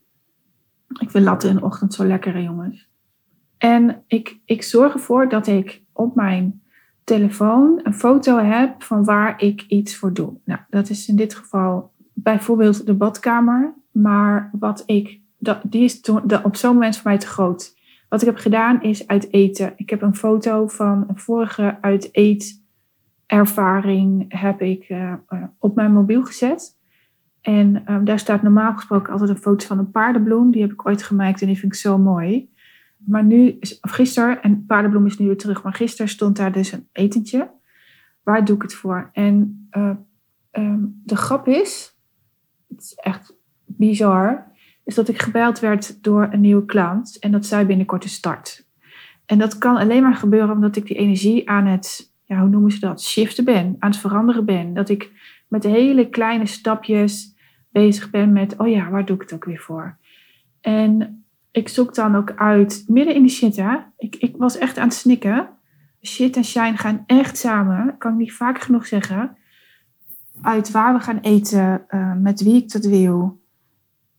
Ik 1.00 1.10
vind 1.10 1.24
latte 1.24 1.48
in 1.48 1.54
de 1.54 1.62
ochtend 1.64 1.94
zo 1.94 2.04
lekker, 2.04 2.40
jongens. 2.40 2.88
En 3.58 4.02
ik, 4.06 4.38
ik 4.44 4.62
zorg 4.62 4.92
ervoor 4.92 5.28
dat 5.28 5.46
ik 5.46 5.82
op 5.92 6.14
mijn 6.14 6.62
telefoon 7.04 7.80
een 7.82 7.94
foto 7.94 8.38
heb 8.38 8.82
van 8.82 9.04
waar 9.04 9.42
ik 9.42 9.64
iets 9.68 9.96
voor 9.96 10.12
doe. 10.12 10.36
Nou, 10.44 10.60
dat 10.70 10.90
is 10.90 11.08
in 11.08 11.16
dit 11.16 11.34
geval 11.34 11.92
bijvoorbeeld 12.12 12.86
de 12.86 12.94
badkamer. 12.94 13.74
Maar 13.90 14.50
wat 14.58 14.82
ik, 14.86 15.20
dat, 15.38 15.60
die 15.62 15.84
is 15.84 16.00
op 16.42 16.56
zo'n 16.56 16.72
moment 16.72 16.96
voor 16.96 17.10
mij 17.10 17.18
te 17.18 17.26
groot. 17.26 17.76
Wat 18.08 18.20
ik 18.20 18.26
heb 18.26 18.36
gedaan 18.36 18.82
is 18.82 19.06
uit 19.06 19.32
eten. 19.32 19.72
Ik 19.76 19.90
heb 19.90 20.02
een 20.02 20.16
foto 20.16 20.66
van 20.66 21.04
een 21.08 21.18
vorige 21.18 21.78
uit 21.80 22.08
eet 22.12 22.63
ervaring 23.26 24.25
heb 24.40 24.61
ik 24.61 24.88
uh, 24.88 25.14
op 25.59 25.75
mijn 25.75 25.93
mobiel 25.93 26.25
gezet. 26.25 26.78
En 27.40 27.93
um, 27.93 28.04
daar 28.04 28.19
staat 28.19 28.43
normaal 28.43 28.75
gesproken 28.75 29.12
altijd 29.12 29.31
een 29.31 29.37
foto 29.37 29.66
van 29.66 29.78
een 29.78 29.90
paardenbloem. 29.90 30.50
Die 30.50 30.62
heb 30.62 30.73
ik 30.73 30.87
ooit 30.87 31.02
gemaakt 31.02 31.40
en 31.40 31.47
die 31.47 31.59
vind 31.59 31.73
ik 31.73 31.78
zo 31.78 31.99
mooi. 31.99 32.52
Maar 32.97 33.25
nu, 33.25 33.59
of 33.81 33.90
gisteren, 33.90 34.43
en 34.43 34.66
paardenbloem 34.66 35.07
is 35.07 35.19
nu 35.19 35.26
weer 35.26 35.37
terug, 35.37 35.62
maar 35.62 35.75
gisteren 35.75 36.09
stond 36.09 36.37
daar 36.37 36.52
dus 36.52 36.73
een 36.73 36.88
etentje. 36.93 37.50
Waar 38.23 38.45
doe 38.45 38.57
ik 38.57 38.62
het 38.62 38.75
voor? 38.75 39.11
En 39.12 39.69
uh, 39.73 39.90
um, 40.52 41.00
de 41.04 41.16
grap 41.16 41.49
is, 41.49 41.97
het 42.69 42.83
is 42.83 42.95
echt 42.95 43.37
bizar, 43.64 44.52
is 44.85 44.95
dat 44.95 45.09
ik 45.09 45.23
gebeld 45.23 45.61
werd 45.61 46.02
door 46.02 46.28
een 46.31 46.40
nieuwe 46.40 46.64
klant 46.64 47.19
en 47.19 47.31
dat 47.31 47.47
zij 47.47 47.66
binnenkort 47.66 48.04
een 48.04 48.11
start. 48.11 48.66
En 49.26 49.38
dat 49.38 49.59
kan 49.59 49.76
alleen 49.76 50.02
maar 50.02 50.14
gebeuren 50.14 50.54
omdat 50.54 50.76
ik 50.76 50.87
die 50.87 50.97
energie 50.97 51.49
aan 51.50 51.66
het, 51.66 52.13
ja, 52.25 52.40
hoe 52.40 52.49
noemen 52.49 52.71
ze 52.71 52.81
dat, 52.81 53.02
shiften 53.02 53.45
ben, 53.45 53.76
aan 53.78 53.90
het 53.90 53.99
veranderen 53.99 54.45
ben. 54.45 54.75
Dat 54.75 54.88
ik 54.88 55.11
met 55.49 55.64
hele 55.64 56.09
kleine 56.09 56.47
stapjes 56.47 57.35
bezig 57.71 58.11
ben 58.11 58.33
met, 58.33 58.57
oh 58.57 58.69
ja, 58.69 58.90
waar 58.90 59.04
doe 59.04 59.16
ik 59.16 59.23
het 59.23 59.35
ook 59.35 59.45
weer 59.45 59.59
voor? 59.59 59.97
En 60.61 61.25
ik 61.50 61.69
zoek 61.69 61.95
dan 61.95 62.16
ook 62.16 62.33
uit, 62.37 62.85
midden 62.87 63.14
in 63.14 63.23
die 63.23 63.31
shit, 63.31 63.57
hè. 63.57 63.76
Ik, 63.97 64.16
ik 64.16 64.37
was 64.37 64.59
echt 64.59 64.78
aan 64.78 64.88
het 64.88 64.97
snikken. 64.97 65.49
Shit 66.02 66.37
en 66.37 66.45
shine 66.45 66.76
gaan 66.76 67.04
echt 67.07 67.38
samen, 67.38 67.99
kan 67.99 68.12
ik 68.12 68.19
niet 68.19 68.33
vaak 68.33 68.61
genoeg 68.61 68.87
zeggen. 68.87 69.37
Uit 70.43 70.71
waar 70.71 70.95
we 70.95 71.00
gaan 71.00 71.19
eten, 71.19 71.85
uh, 71.88 72.14
met 72.14 72.43
wie 72.43 72.54
ik 72.54 72.73
dat 72.73 72.85
wil. 72.85 73.43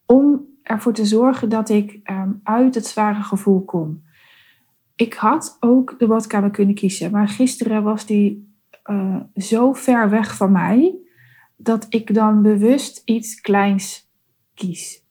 Om 0.06 0.46
ervoor 0.64 0.94
te 0.94 1.06
zorgen 1.06 1.50
dat 1.50 1.70
ik 1.70 2.00
um, 2.04 2.40
uit 2.44 2.76
het 2.76 2.86
zware 2.86 3.22
gevoel 3.22 3.62
kom. 3.62 4.04
Ik 4.96 5.14
had 5.14 5.58
ook 5.60 6.00
de 6.00 6.08
badkamer 6.08 6.52
kunnen 6.52 6.76
kiezen, 6.76 7.12
maar 7.12 7.28
gisteren 7.28 7.84
was 7.84 8.06
die 8.06 8.54
uh, 8.86 9.16
zo 9.36 9.74
ver 9.74 10.10
weg 10.10 10.36
van 10.36 10.52
mij 10.52 10.96
dat 11.58 11.86
ik 11.90 12.14
dan 12.14 12.42
bewust 12.42 13.02
iets 13.06 13.42
kleins 13.42 14.10
kies. 14.54 15.04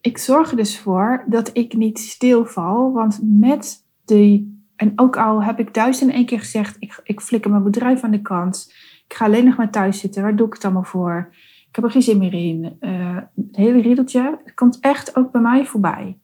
Ik 0.00 0.18
zorg 0.18 0.50
er 0.50 0.56
dus 0.56 0.78
voor 0.78 1.24
dat 1.28 1.50
ik 1.52 1.74
niet 1.76 1.98
stilval, 1.98 2.92
want 2.92 3.20
met 3.22 3.86
die, 4.04 4.62
en 4.76 4.92
ook 4.96 5.16
al 5.16 5.42
heb 5.42 5.58
ik 5.58 5.74
duizend 5.74 6.10
en 6.10 6.16
één 6.16 6.26
keer 6.26 6.38
gezegd, 6.38 6.76
ik, 6.78 7.00
ik 7.04 7.20
flikker 7.20 7.50
mijn 7.50 7.62
bedrijf 7.62 8.02
aan 8.02 8.10
de 8.10 8.22
kant, 8.22 8.72
ik 9.06 9.14
ga 9.14 9.24
alleen 9.24 9.44
nog 9.44 9.56
maar 9.56 9.70
thuis 9.70 10.00
zitten, 10.00 10.22
waar 10.22 10.36
doe 10.36 10.46
ik 10.46 10.52
het 10.52 10.64
allemaal 10.64 10.84
voor? 10.84 11.28
Ik 11.68 11.74
heb 11.74 11.84
er 11.84 11.90
geen 11.90 12.02
zin 12.02 12.18
meer 12.18 12.34
in. 12.34 12.76
Uh, 12.80 13.16
het 13.16 13.56
hele 13.56 13.80
riedeltje 13.80 14.40
komt 14.54 14.78
echt 14.80 15.16
ook 15.16 15.30
bij 15.32 15.40
mij 15.40 15.66
voorbij. 15.66 16.18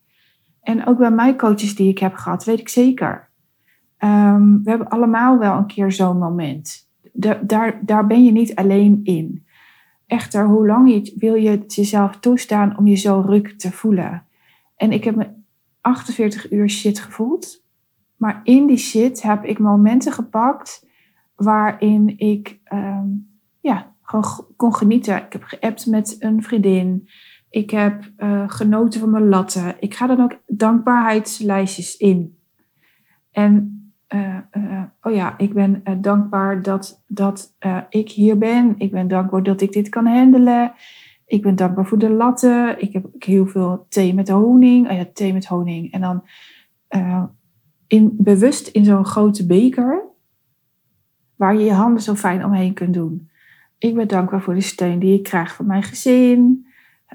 En 0.70 0.86
ook 0.86 0.98
bij 0.98 1.10
mijn 1.10 1.36
coaches 1.36 1.74
die 1.74 1.88
ik 1.88 1.98
heb 1.98 2.14
gehad, 2.14 2.44
weet 2.44 2.60
ik 2.60 2.68
zeker. 2.68 3.28
Um, 3.98 4.62
we 4.64 4.70
hebben 4.70 4.88
allemaal 4.88 5.38
wel 5.38 5.56
een 5.56 5.66
keer 5.66 5.92
zo'n 5.92 6.18
moment. 6.18 6.88
daar, 7.42 7.80
daar 7.84 8.06
ben 8.06 8.24
je 8.24 8.32
niet 8.32 8.54
alleen 8.54 9.00
in. 9.02 9.46
Echter, 10.06 10.46
hoe 10.46 10.66
lang 10.66 10.90
je, 10.90 11.14
wil 11.18 11.34
je 11.34 11.50
het 11.50 11.74
jezelf 11.74 12.16
toestaan 12.16 12.78
om 12.78 12.86
je 12.86 12.94
zo 12.94 13.20
ruk 13.26 13.58
te 13.58 13.72
voelen? 13.72 14.26
En 14.76 14.92
ik 14.92 15.04
heb 15.04 15.16
me 15.16 15.26
48 15.80 16.50
uur 16.50 16.68
shit 16.68 17.00
gevoeld. 17.00 17.64
Maar 18.16 18.40
in 18.44 18.66
die 18.66 18.76
shit 18.76 19.22
heb 19.22 19.44
ik 19.44 19.58
momenten 19.58 20.12
gepakt 20.12 20.86
waarin 21.34 22.18
ik 22.18 22.58
um, 22.72 23.38
ja, 23.60 23.94
gewoon 24.02 24.46
kon 24.56 24.74
genieten. 24.74 25.16
Ik 25.16 25.32
heb 25.32 25.42
geappt 25.42 25.86
met 25.86 26.16
een 26.18 26.42
vriendin. 26.42 27.08
Ik 27.50 27.70
heb 27.70 28.10
uh, 28.18 28.42
genoten 28.46 29.00
van 29.00 29.10
mijn 29.10 29.28
latten. 29.28 29.74
Ik 29.80 29.94
ga 29.94 30.06
dan 30.06 30.20
ook 30.20 30.38
dankbaarheidslijstjes 30.46 31.96
in. 31.96 32.38
En 33.30 33.74
uh, 34.14 34.36
uh, 34.52 34.82
oh 35.02 35.14
ja, 35.14 35.38
ik 35.38 35.54
ben 35.54 35.82
dankbaar 36.00 36.62
dat, 36.62 37.04
dat 37.06 37.54
ik 37.88 38.10
hier 38.10 38.38
ben. 38.38 38.74
Ik 38.78 38.90
ben 38.90 39.08
dankbaar 39.08 39.42
dat 39.42 39.60
ik 39.60 39.72
dit 39.72 39.88
kan 39.88 40.06
handelen. 40.06 40.72
Ik 41.26 41.42
ben 41.42 41.56
dankbaar 41.56 41.86
voor 41.86 41.98
de 41.98 42.10
latten. 42.10 42.82
Ik 42.82 42.92
heb 42.92 43.06
heel 43.18 43.46
veel 43.46 43.86
thee 43.88 44.14
met 44.14 44.28
honing. 44.28 44.90
Oh 44.90 44.96
ja, 44.96 45.06
thee 45.12 45.32
met 45.32 45.46
honing. 45.46 45.92
En 45.92 46.00
dan 46.00 46.22
in, 47.86 48.14
bewust 48.18 48.68
in 48.68 48.84
zo'n 48.84 49.04
grote 49.04 49.46
beker. 49.46 50.02
Waar 51.36 51.54
je 51.54 51.64
je 51.64 51.72
handen 51.72 52.02
zo 52.02 52.14
fijn 52.14 52.44
omheen 52.44 52.74
kunt 52.74 52.94
doen. 52.94 53.30
Ik 53.78 53.94
ben 53.94 54.08
dankbaar 54.08 54.42
voor 54.42 54.54
de 54.54 54.60
steun 54.60 54.98
die 54.98 55.18
ik 55.18 55.22
krijg 55.22 55.54
van 55.54 55.66
mijn 55.66 55.82
gezin. 55.82 56.68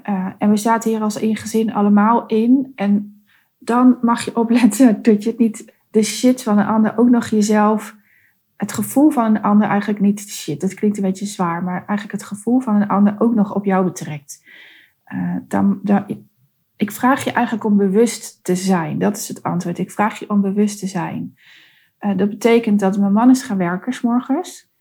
Uh, 0.08 0.26
en 0.38 0.50
we 0.50 0.56
zaten 0.56 0.90
hier 0.90 1.00
als 1.00 1.20
één 1.20 1.36
gezin 1.36 1.72
allemaal 1.72 2.26
in. 2.26 2.72
En 2.74 3.24
dan 3.58 3.98
mag 4.00 4.24
je 4.24 4.36
opletten 4.36 4.98
dat 5.02 5.22
je 5.22 5.30
het 5.30 5.38
niet 5.38 5.72
de 5.90 6.02
shit 6.02 6.42
van 6.42 6.58
een 6.58 6.66
ander 6.66 6.98
ook 6.98 7.08
nog 7.08 7.26
jezelf, 7.26 7.96
het 8.56 8.72
gevoel 8.72 9.10
van 9.10 9.24
een 9.24 9.42
ander 9.42 9.68
eigenlijk 9.68 10.00
niet 10.00 10.20
shit. 10.20 10.60
Dat 10.60 10.74
klinkt 10.74 10.96
een 10.96 11.02
beetje 11.02 11.26
zwaar, 11.26 11.62
maar 11.62 11.84
eigenlijk 11.86 12.12
het 12.12 12.24
gevoel 12.24 12.60
van 12.60 12.74
een 12.74 12.88
ander 12.88 13.14
ook 13.18 13.34
nog 13.34 13.54
op 13.54 13.64
jou 13.64 13.84
betrekt. 13.84 14.44
Uh, 15.14 15.36
dan, 15.48 15.80
dan, 15.82 16.24
ik 16.76 16.90
vraag 16.90 17.24
je 17.24 17.32
eigenlijk 17.32 17.66
om 17.66 17.76
bewust 17.76 18.44
te 18.44 18.56
zijn. 18.56 18.98
Dat 18.98 19.16
is 19.16 19.28
het 19.28 19.42
antwoord. 19.42 19.78
Ik 19.78 19.90
vraag 19.90 20.18
je 20.18 20.30
om 20.30 20.40
bewust 20.40 20.78
te 20.78 20.86
zijn. 20.86 21.36
Uh, 22.00 22.16
dat 22.16 22.28
betekent 22.28 22.80
dat 22.80 22.98
mijn 22.98 23.12
man 23.12 23.30
is 23.30 23.42
gaan 23.42 23.56
werken 23.56 23.92
s 23.92 24.00
morgens. 24.00 24.74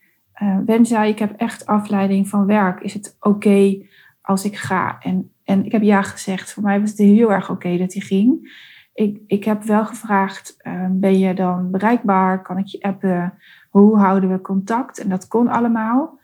Uh, 0.67 0.79
zei, 0.81 1.09
ik 1.09 1.19
heb 1.19 1.33
echt 1.37 1.65
afleiding 1.65 2.27
van 2.27 2.45
werk. 2.45 2.79
Is 2.79 2.93
het 2.93 3.15
oké 3.19 3.77
als 4.25 4.45
ik 4.45 4.57
ga? 4.57 4.97
En, 4.99 5.31
en 5.43 5.65
ik 5.65 5.71
heb 5.71 5.81
ja 5.81 6.01
gezegd. 6.01 6.53
Voor 6.53 6.63
mij 6.63 6.79
was 6.79 6.89
het 6.89 6.99
heel 6.99 7.31
erg 7.31 7.49
oké 7.49 7.77
dat 7.77 7.93
hij 7.93 8.01
ging. 8.01 8.63
Ik, 8.93 9.21
ik 9.27 9.43
heb 9.43 9.63
wel 9.63 9.85
gevraagd, 9.85 10.55
uh, 10.61 10.87
ben 10.91 11.19
je 11.19 11.33
dan 11.33 11.71
bereikbaar? 11.71 12.41
Kan 12.41 12.57
ik 12.57 12.67
je 12.67 12.81
appen? 12.81 13.33
Hoe 13.69 13.97
houden 13.97 14.31
we 14.31 14.41
contact? 14.41 14.99
En 14.99 15.09
dat 15.09 15.27
kon 15.27 15.47
allemaal. 15.47 16.19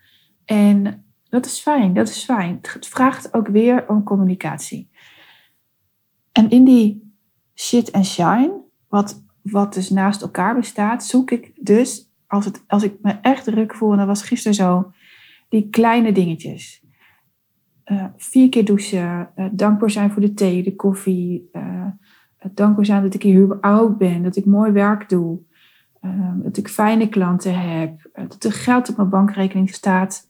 En 0.45 1.05
dat 1.29 1.45
is 1.45 1.59
fijn, 1.59 1.93
dat 1.93 2.09
is 2.09 2.23
fijn. 2.23 2.59
Het 2.61 2.87
vraagt 2.87 3.33
ook 3.33 3.47
weer 3.47 3.89
om 3.89 4.03
communicatie. 4.03 4.89
En 6.31 6.49
in 6.49 6.63
die 6.63 7.15
shit 7.55 7.91
en 7.91 8.05
shine, 8.05 8.61
wat, 8.87 9.23
wat 9.41 9.73
dus 9.73 9.89
naast 9.89 10.21
elkaar 10.21 10.55
bestaat, 10.55 11.05
zoek 11.05 11.31
ik 11.31 11.51
dus 11.55 12.11
als, 12.27 12.45
het, 12.45 12.63
als 12.67 12.83
ik 12.83 12.95
me 13.01 13.11
echt 13.21 13.43
druk 13.43 13.75
voel, 13.75 13.91
en 13.91 13.97
dat 13.97 14.07
was 14.07 14.23
gisteren 14.23 14.55
zo, 14.55 14.91
die 15.49 15.69
kleine 15.69 16.11
dingetjes. 16.11 16.83
Uh, 17.85 18.05
vier 18.17 18.49
keer 18.49 18.65
douchen, 18.65 19.29
uh, 19.35 19.45
dankbaar 19.51 19.89
zijn 19.89 20.11
voor 20.11 20.21
de 20.21 20.33
thee, 20.33 20.63
de 20.63 20.75
koffie, 20.75 21.49
uh, 21.53 21.85
dankbaar 22.53 22.85
zijn 22.85 23.01
dat 23.01 23.13
ik 23.13 23.23
hier 23.23 23.41
überhaupt 23.41 23.97
ben, 23.97 24.23
dat 24.23 24.35
ik 24.35 24.45
mooi 24.45 24.71
werk 24.71 25.09
doe, 25.09 25.39
dat 26.35 26.57
ik 26.57 26.67
fijne 26.67 27.09
klanten 27.09 27.59
heb, 27.59 28.09
dat 28.13 28.43
er 28.43 28.51
geld 28.51 28.89
op 28.89 28.97
mijn 28.97 29.09
bankrekening 29.09 29.69
staat, 29.69 30.29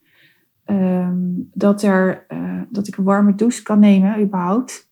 um, 0.65 1.49
dat, 1.53 1.81
er, 1.81 2.25
dat 2.69 2.87
ik 2.87 2.97
een 2.97 3.03
warme 3.03 3.35
douche 3.35 3.63
kan 3.63 3.79
nemen, 3.79 4.21
überhaupt. 4.21 4.89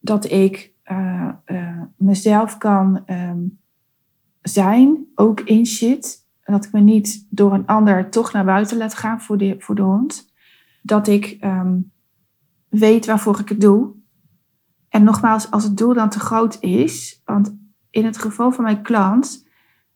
Dat 0.00 0.30
ik 0.30 0.72
mezelf 1.96 2.58
kan 2.58 3.02
um, 3.06 3.58
zijn, 4.42 5.06
ook 5.14 5.40
in 5.40 5.66
shit. 5.66 6.26
Dat 6.44 6.64
ik 6.64 6.72
me 6.72 6.80
niet 6.80 7.26
door 7.30 7.52
een 7.52 7.66
ander 7.66 8.10
toch 8.10 8.32
naar 8.32 8.44
buiten 8.44 8.76
laat 8.76 8.94
gaan 8.94 9.20
voor 9.20 9.38
de, 9.38 9.54
voor 9.58 9.74
de 9.74 9.82
hond. 9.82 10.31
Dat 10.82 11.06
ik 11.06 11.36
um, 11.40 11.92
weet 12.68 13.06
waarvoor 13.06 13.40
ik 13.40 13.48
het 13.48 13.60
doe. 13.60 13.92
En 14.88 15.04
nogmaals, 15.04 15.50
als 15.50 15.64
het 15.64 15.76
doel 15.76 15.94
dan 15.94 16.08
te 16.08 16.20
groot 16.20 16.56
is, 16.60 17.22
want 17.24 17.56
in 17.90 18.04
het 18.04 18.18
geval 18.18 18.52
van 18.52 18.64
mijn 18.64 18.82
klant 18.82 19.46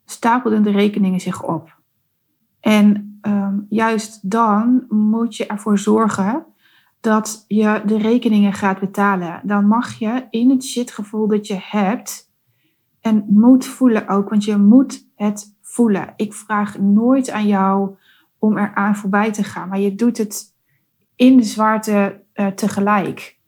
stapelden 0.04 0.62
de 0.62 0.70
rekeningen 0.70 1.20
zich 1.20 1.42
op. 1.42 1.80
En 2.60 3.18
um, 3.22 3.66
juist 3.68 4.30
dan 4.30 4.84
moet 4.88 5.36
je 5.36 5.46
ervoor 5.46 5.78
zorgen 5.78 6.46
dat 7.00 7.44
je 7.48 7.82
de 7.86 7.98
rekeningen 7.98 8.52
gaat 8.52 8.80
betalen. 8.80 9.40
Dan 9.44 9.66
mag 9.66 9.98
je 9.98 10.26
in 10.30 10.50
het 10.50 10.64
shitgevoel 10.64 11.28
dat 11.28 11.46
je 11.46 11.58
hebt, 11.60 12.26
en 13.00 13.24
moet 13.28 13.66
voelen 13.66 14.08
ook, 14.08 14.28
want 14.28 14.44
je 14.44 14.56
moet 14.56 15.08
het 15.14 15.56
voelen. 15.60 16.12
Ik 16.16 16.34
vraag 16.34 16.78
nooit 16.78 17.30
aan 17.30 17.46
jou 17.46 17.96
om 18.38 18.58
eraan 18.58 18.96
voorbij 18.96 19.32
te 19.32 19.44
gaan, 19.44 19.68
maar 19.68 19.80
je 19.80 19.94
doet 19.94 20.18
het 20.18 20.55
in 21.16 21.36
de 21.36 21.42
zwaarte 21.42 22.22
uh, 22.34 22.46
tegelijk. 22.46 23.38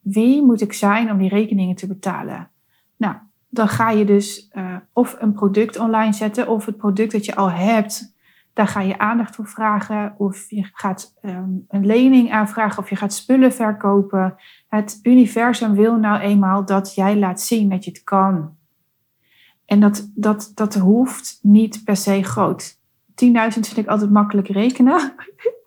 Wie 0.00 0.42
moet 0.42 0.60
ik 0.60 0.72
zijn 0.72 1.10
om 1.10 1.18
die 1.18 1.28
rekeningen 1.28 1.76
te 1.76 1.86
betalen? 1.86 2.50
Nou, 2.96 3.16
dan 3.48 3.68
ga 3.68 3.90
je 3.90 4.04
dus 4.04 4.50
uh, 4.52 4.76
of 4.92 5.16
een 5.18 5.32
product 5.32 5.78
online 5.78 6.12
zetten, 6.12 6.48
of 6.48 6.66
het 6.66 6.76
product 6.76 7.12
dat 7.12 7.24
je 7.24 7.36
al 7.36 7.50
hebt, 7.50 8.16
daar 8.58 8.68
ga 8.68 8.80
je 8.80 8.98
aandacht 8.98 9.34
voor 9.34 9.46
vragen. 9.46 10.14
Of 10.16 10.50
je 10.50 10.68
gaat 10.72 11.14
um, 11.22 11.64
een 11.68 11.86
lening 11.86 12.32
aanvragen, 12.32 12.82
of 12.82 12.90
je 12.90 12.96
gaat 12.96 13.12
spullen 13.12 13.52
verkopen. 13.52 14.34
Het 14.68 14.98
universum 15.02 15.74
wil 15.74 15.96
nou 15.96 16.20
eenmaal 16.20 16.64
dat 16.64 16.94
jij 16.94 17.16
laat 17.16 17.40
zien 17.40 17.68
dat 17.68 17.84
je 17.84 17.90
het 17.90 18.04
kan. 18.04 18.56
En 19.64 19.80
dat, 19.80 20.10
dat, 20.14 20.52
dat 20.54 20.74
hoeft 20.74 21.38
niet 21.42 21.84
per 21.84 21.96
se 21.96 22.22
groot. 22.22 22.78
10.000 23.24 23.28
vind 23.48 23.76
ik 23.76 23.86
altijd 23.86 24.10
makkelijk 24.10 24.48
rekenen. 24.48 25.14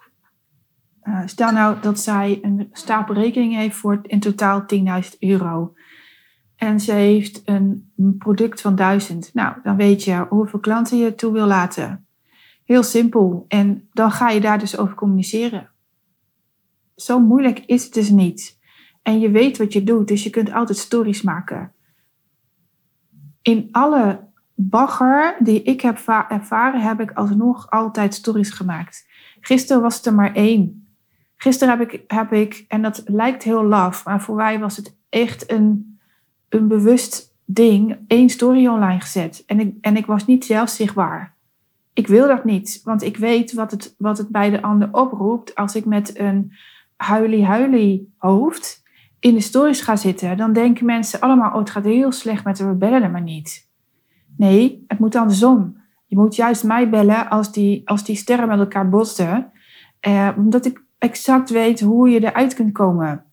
Uh, 1.04 1.22
stel 1.26 1.52
nou 1.52 1.80
dat 1.82 2.00
zij 2.00 2.40
een 2.42 2.70
stapel 2.72 3.14
rekeningen 3.14 3.60
heeft 3.60 3.76
voor 3.76 4.00
in 4.04 4.20
totaal 4.20 4.66
10.000 5.04 5.20
euro. 5.20 5.74
En 6.56 6.80
ze 6.80 6.92
heeft 6.92 7.42
een 7.46 7.92
product 8.18 8.62
van 8.62 8.76
1000. 8.76 9.34
Nou, 9.34 9.56
dan 9.64 9.76
weet 9.76 10.04
je 10.04 10.26
hoeveel 10.30 10.60
klanten 10.60 10.98
je 10.98 11.16
toe 11.16 11.34
wil 11.34 11.48
laten. 11.48 12.06
Heel 12.66 12.84
simpel. 12.84 13.46
En 13.48 13.88
dan 13.92 14.12
ga 14.12 14.30
je 14.30 14.42
daar 14.42 14.60
dus 14.60 14.78
over 14.78 14.96
communiceren. 14.96 15.70
Zo 16.96 17.20
moeilijk 17.20 17.60
is 17.60 17.84
het 17.84 17.94
dus 17.94 18.10
niet. 18.10 18.60
En 19.02 19.20
je 19.20 19.30
weet 19.30 19.58
wat 19.58 19.74
je 19.74 19.84
doet, 19.84 20.08
dus 20.08 20.24
je 20.24 20.30
kunt 20.30 20.52
altijd 20.52 20.78
stories 20.78 21.22
maken 21.22 21.74
in 23.42 23.68
alle 23.72 24.28
bagger 24.56 25.36
die 25.40 25.64
ik 25.64 25.82
heb 25.82 25.98
ervaren, 26.30 26.82
heb 26.82 27.00
ik 27.00 27.12
alsnog 27.12 27.70
altijd 27.70 28.14
stories 28.14 28.50
gemaakt. 28.50 29.08
Gisteren 29.40 29.82
was 29.82 30.06
er 30.06 30.14
maar 30.14 30.34
één. 30.34 30.91
Gisteren 31.44 31.78
heb 31.78 31.92
ik, 31.92 32.04
heb 32.08 32.34
ik 32.34 32.66
en 32.68 32.82
dat 32.82 33.04
lijkt 33.06 33.44
heel 33.44 33.64
laf, 33.64 34.06
maar 34.06 34.22
voor 34.22 34.36
mij 34.36 34.60
was 34.60 34.78
het 34.78 34.96
echt 35.10 35.52
een, 35.52 36.00
een 36.50 36.68
bewust 36.68 37.36
ding 37.46 37.98
één 38.08 38.30
story 38.30 38.68
online 38.68 39.00
gezet. 39.00 39.44
En 39.46 39.60
ik, 39.60 39.76
en 39.82 39.98
ik 39.98 40.06
was 40.06 40.26
niet 40.26 40.46
zelf 40.46 40.70
zichtbaar. 40.70 41.36
Ik 41.94 42.08
wil 42.08 42.28
dat 42.28 42.44
niet, 42.44 42.82
want 42.84 43.04
ik 43.04 43.18
weet 43.18 43.54
wat 43.54 43.72
het, 43.72 43.96
wat 43.98 44.18
het 44.18 44.30
bij 44.30 44.50
de 44.50 44.62
ander 44.62 44.90
oproept. 44.92 45.56
Als 45.56 45.76
ik 45.76 45.86
met 45.86 46.20
een 46.20 46.52
huilie-huilie 46.96 48.14
hoofd 48.18 48.84
in 49.20 49.34
de 49.34 49.42
stories 49.42 49.82
ga 49.82 49.96
zitten, 49.96 50.38
dan 50.38 50.54
denken 50.54 50.86
mensen 50.86 51.20
allemaal: 51.20 51.52
oh, 51.52 51.60
het 51.60 51.70
gaat 51.70 51.84
heel 51.84 52.12
slecht 52.12 52.44
met 52.44 52.58
de 52.58 52.66
we 52.66 52.74
bellen 52.74 53.04
er 53.04 53.12
maar 53.12 53.22
niet. 53.22 53.68
Nee, 54.38 54.84
het 54.88 55.00
moet 55.00 55.16
andersom. 55.16 55.82
Je 56.06 56.16
moet 56.16 56.36
juist 56.36 56.64
mij 56.64 56.90
bellen 56.90 57.30
als 57.30 57.52
die, 57.52 57.82
als 57.86 58.04
die 58.04 58.16
sterren 58.16 58.48
met 58.48 58.60
elkaar 58.60 58.90
botsen. 58.90 59.52
Eh, 60.00 60.30
omdat 60.38 60.66
ik 60.66 60.81
exact 61.02 61.50
weet 61.50 61.80
hoe 61.80 62.10
je 62.10 62.24
eruit 62.24 62.54
kunt 62.54 62.74
komen. 62.74 63.24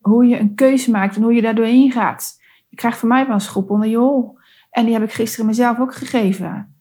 Hoe 0.00 0.26
je 0.26 0.38
een 0.38 0.54
keuze 0.54 0.90
maakt 0.90 1.16
en 1.16 1.22
hoe 1.22 1.34
je 1.34 1.42
daar 1.42 1.54
doorheen 1.54 1.92
gaat. 1.92 2.42
Je 2.68 2.76
krijgt 2.76 2.98
van 2.98 3.08
mij 3.08 3.26
wel 3.26 3.34
een 3.34 3.40
schop 3.40 3.70
onder 3.70 3.88
je 3.88 3.96
hol. 3.96 4.38
En 4.70 4.84
die 4.84 4.94
heb 4.94 5.02
ik 5.02 5.12
gisteren 5.12 5.46
mezelf 5.46 5.80
ook 5.80 5.94
gegeven. 5.94 6.76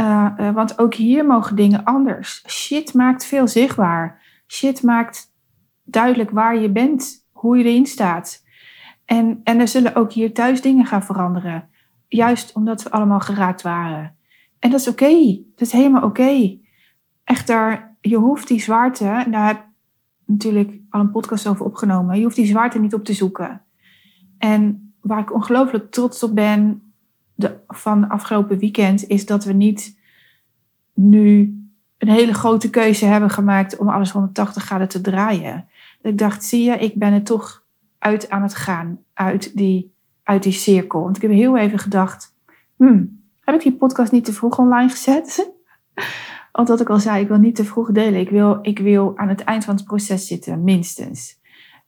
Uh, 0.00 0.30
uh, 0.36 0.50
want 0.50 0.78
ook 0.78 0.94
hier 0.94 1.26
mogen 1.26 1.56
dingen 1.56 1.84
anders. 1.84 2.44
Shit 2.48 2.94
maakt 2.94 3.24
veel 3.24 3.48
zichtbaar. 3.48 4.22
Shit 4.46 4.82
maakt 4.82 5.32
duidelijk 5.84 6.30
waar 6.30 6.58
je 6.58 6.70
bent, 6.70 7.28
hoe 7.32 7.58
je 7.58 7.64
erin 7.64 7.86
staat. 7.86 8.44
En, 9.04 9.40
en 9.44 9.60
er 9.60 9.68
zullen 9.68 9.94
ook 9.94 10.12
hier 10.12 10.32
thuis 10.32 10.60
dingen 10.60 10.86
gaan 10.86 11.02
veranderen. 11.02 11.68
Juist 12.08 12.52
omdat 12.52 12.82
we 12.82 12.90
allemaal 12.90 13.20
geraakt 13.20 13.62
waren. 13.62 14.16
En 14.58 14.70
dat 14.70 14.80
is 14.80 14.88
oké. 14.88 15.42
Dat 15.54 15.66
is 15.66 15.72
helemaal 15.72 16.02
oké. 16.02 16.58
Echter, 17.24 17.93
je 18.08 18.16
hoeft 18.16 18.48
die 18.48 18.60
zwaarte, 18.60 19.26
daar 19.30 19.46
heb 19.46 19.56
ik 19.56 19.64
natuurlijk 20.26 20.80
al 20.90 21.00
een 21.00 21.10
podcast 21.10 21.46
over 21.46 21.64
opgenomen, 21.64 22.16
je 22.16 22.22
hoeft 22.22 22.36
die 22.36 22.46
zwaarte 22.46 22.78
niet 22.78 22.94
op 22.94 23.04
te 23.04 23.12
zoeken. 23.12 23.62
En 24.38 24.92
waar 25.00 25.18
ik 25.18 25.34
ongelooflijk 25.34 25.90
trots 25.90 26.22
op 26.22 26.34
ben 26.34 26.82
de, 27.34 27.56
van 27.68 28.08
afgelopen 28.08 28.58
weekend, 28.58 29.06
is 29.06 29.26
dat 29.26 29.44
we 29.44 29.52
niet 29.52 29.98
nu 30.94 31.58
een 31.98 32.08
hele 32.08 32.34
grote 32.34 32.70
keuze 32.70 33.04
hebben 33.04 33.30
gemaakt 33.30 33.76
om 33.76 33.88
alles 33.88 34.10
180 34.10 34.64
graden 34.64 34.88
te 34.88 35.00
draaien. 35.00 35.68
Dat 36.02 36.12
ik 36.12 36.18
dacht, 36.18 36.44
zie 36.44 36.64
je, 36.64 36.78
ik 36.78 36.94
ben 36.94 37.12
er 37.12 37.22
toch 37.22 37.64
uit 37.98 38.30
aan 38.30 38.42
het 38.42 38.54
gaan, 38.54 38.98
uit 39.14 39.56
die, 39.56 39.94
uit 40.22 40.42
die 40.42 40.52
cirkel. 40.52 41.00
Want 41.02 41.16
ik 41.16 41.22
heb 41.22 41.30
heel 41.30 41.56
even 41.56 41.78
gedacht, 41.78 42.34
hmm, 42.76 43.22
heb 43.40 43.54
ik 43.54 43.62
die 43.62 43.76
podcast 43.76 44.12
niet 44.12 44.24
te 44.24 44.32
vroeg 44.32 44.58
online 44.58 44.90
gezet? 44.90 45.50
Want 46.54 46.68
wat 46.68 46.80
ik 46.80 46.90
al 46.90 46.98
zei, 46.98 47.22
ik 47.22 47.28
wil 47.28 47.38
niet 47.38 47.54
te 47.54 47.64
vroeg 47.64 47.92
delen. 47.92 48.20
Ik 48.20 48.30
wil, 48.30 48.58
ik 48.62 48.78
wil 48.78 49.18
aan 49.18 49.28
het 49.28 49.44
eind 49.44 49.64
van 49.64 49.74
het 49.74 49.84
proces 49.84 50.26
zitten, 50.26 50.64
minstens. 50.64 51.40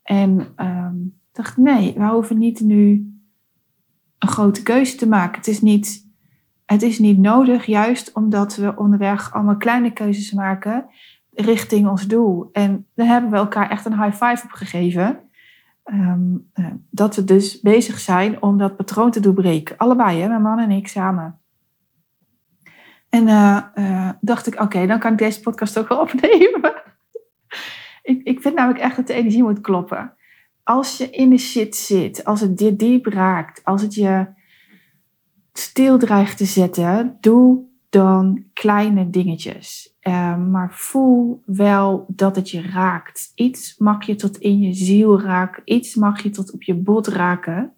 En 0.02 0.46
um, 0.56 1.18
dacht, 1.32 1.56
nee, 1.56 1.94
we 1.96 2.06
hoeven 2.06 2.38
niet 2.38 2.61
nu 2.61 3.14
een 4.18 4.28
grote 4.28 4.62
keuze 4.62 4.96
te 4.96 5.08
maken. 5.08 5.37
Het 5.37 5.46
is 5.46 5.61
niet, 5.61 6.08
het 6.64 6.82
is 6.82 6.99
niet 6.99 7.18
nodig, 7.18 7.66
juist 7.66 8.12
omdat 8.12 8.56
we 8.56 8.76
onderweg 8.76 9.32
allemaal 9.32 9.56
kleine 9.56 9.92
keuzes 9.92 10.32
maken 10.32 10.87
richting 11.30 11.88
ons 11.88 12.06
doel. 12.06 12.49
En 12.52 12.87
daar 12.94 13.06
hebben 13.06 13.30
we 13.30 13.37
elkaar 13.37 13.70
echt 13.70 13.85
een 13.85 14.02
high 14.02 14.25
five 14.25 14.44
op 14.44 14.50
gegeven. 14.50 15.20
Um, 15.85 16.50
uh, 16.54 16.66
dat 16.90 17.16
we 17.16 17.25
dus 17.25 17.61
bezig 17.61 17.99
zijn 17.99 18.42
om 18.42 18.58
dat 18.58 18.76
patroon 18.76 19.11
te 19.11 19.20
doorbreken. 19.20 19.76
Allebei, 19.76 20.20
hè, 20.20 20.28
mijn 20.28 20.42
man 20.42 20.58
en 20.58 20.70
ik 20.70 20.88
samen. 20.88 21.40
En 23.16 23.26
uh, 23.28 23.62
uh, 23.75 24.11
dacht 24.20 24.46
ik, 24.46 24.61
oké, 24.61 24.87
dan 24.87 24.99
kan 24.99 25.12
ik 25.12 25.18
deze 25.18 25.40
podcast 25.40 25.78
ook 25.78 25.88
wel 25.88 26.00
opnemen. 26.06 26.82
ik, 28.02 28.23
ik 28.23 28.40
vind 28.40 28.54
namelijk 28.54 28.80
echt 28.80 28.96
dat 28.96 29.06
de 29.06 29.12
energie 29.12 29.42
moet 29.42 29.61
kloppen. 29.61 30.12
Als 30.62 30.96
je 30.96 31.11
in 31.11 31.30
de 31.30 31.38
shit 31.38 31.76
zit, 31.76 32.25
als 32.25 32.40
het 32.40 32.61
je 32.61 32.76
diep 32.76 33.06
raakt, 33.06 33.64
als 33.64 33.82
het 33.82 33.94
je 33.94 34.26
stil 35.52 35.99
dreigt 35.99 36.37
te 36.37 36.44
zetten, 36.44 37.16
doe 37.20 37.64
dan 37.88 38.44
kleine 38.52 39.11
dingetjes. 39.11 39.96
Uh, 40.02 40.38
maar 40.46 40.75
voel 40.75 41.43
wel 41.45 42.06
dat 42.08 42.36
het 42.36 42.50
je 42.50 42.62
raakt. 42.62 43.32
Iets 43.34 43.78
mag 43.78 44.06
je 44.06 44.14
tot 44.14 44.36
in 44.36 44.60
je 44.60 44.73
ziel 44.73 45.21
raken, 45.21 45.62
iets 45.64 45.95
mag 45.95 46.23
je 46.23 46.30
tot 46.30 46.52
op 46.52 46.62
je 46.62 46.75
bot 46.75 47.06
raken, 47.06 47.73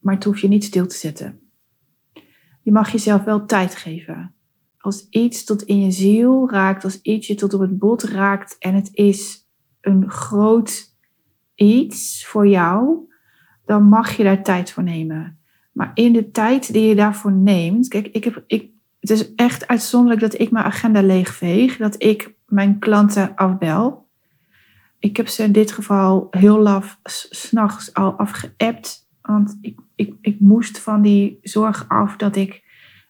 maar 0.00 0.14
het 0.14 0.24
hoef 0.24 0.38
je 0.38 0.48
niet 0.48 0.64
stil 0.64 0.86
te 0.86 0.96
zetten. 0.96 1.49
Je 2.62 2.72
mag 2.72 2.92
jezelf 2.92 3.24
wel 3.24 3.46
tijd 3.46 3.74
geven. 3.74 4.34
Als 4.78 5.06
iets 5.10 5.44
tot 5.44 5.62
in 5.62 5.80
je 5.80 5.90
ziel 5.90 6.50
raakt, 6.50 6.84
als 6.84 7.00
iets 7.02 7.26
je 7.26 7.34
tot 7.34 7.54
op 7.54 7.60
het 7.60 7.78
bot 7.78 8.02
raakt 8.02 8.56
en 8.58 8.74
het 8.74 8.90
is 8.92 9.48
een 9.80 10.10
groot 10.10 10.94
iets 11.54 12.26
voor 12.26 12.48
jou, 12.48 13.08
dan 13.64 13.82
mag 13.82 14.16
je 14.16 14.22
daar 14.22 14.42
tijd 14.42 14.72
voor 14.72 14.82
nemen. 14.82 15.38
Maar 15.72 15.90
in 15.94 16.12
de 16.12 16.30
tijd 16.30 16.72
die 16.72 16.88
je 16.88 16.94
daarvoor 16.94 17.32
neemt, 17.32 17.88
kijk, 17.88 18.06
ik 18.06 18.24
heb, 18.24 18.44
ik, 18.46 18.70
het 19.00 19.10
is 19.10 19.34
echt 19.34 19.66
uitzonderlijk 19.66 20.20
dat 20.20 20.40
ik 20.40 20.50
mijn 20.50 20.64
agenda 20.64 21.02
leegveeg, 21.02 21.76
dat 21.76 22.02
ik 22.02 22.34
mijn 22.46 22.78
klanten 22.78 23.34
afbel. 23.34 24.08
Ik 24.98 25.16
heb 25.16 25.28
ze 25.28 25.42
in 25.42 25.52
dit 25.52 25.72
geval 25.72 26.26
heel 26.30 26.58
laf 26.58 26.98
s'nachts 27.02 27.94
al 27.94 28.12
afgeappt. 28.12 28.99
Want 29.30 29.58
ik, 29.60 29.78
ik, 29.94 30.14
ik 30.20 30.40
moest 30.40 30.78
van 30.78 31.02
die 31.02 31.38
zorg 31.42 31.88
af 31.88 32.16
dat 32.16 32.36
ik 32.36 32.62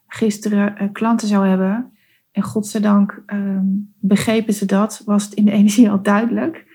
gisteren 0.06 0.82
uh, 0.82 0.88
klanten 0.92 1.28
zou 1.28 1.46
hebben. 1.46 1.92
En 2.32 2.42
godzijdank 2.42 3.22
um, 3.26 3.94
begrepen 3.98 4.54
ze 4.54 4.66
dat, 4.66 5.02
was 5.04 5.24
het 5.24 5.34
in 5.34 5.44
de 5.44 5.50
energie 5.60 5.90
al 5.90 6.02
duidelijk. 6.02 6.68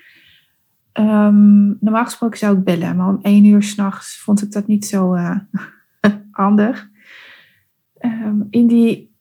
Um, 0.94 1.78
normaal 1.80 2.04
gesproken 2.04 2.38
zou 2.38 2.58
ik 2.58 2.64
bellen, 2.64 2.96
maar 2.96 3.08
om 3.08 3.20
één 3.22 3.46
uur 3.46 3.64
s'nachts 3.64 4.18
vond 4.18 4.42
ik 4.42 4.52
dat 4.52 4.68
niet 4.68 4.86
zo 4.86 5.16
uh, 5.16 5.38
handig. 6.32 6.90
Um, 8.00 8.48
in, 8.50 8.68
die, 8.68 9.16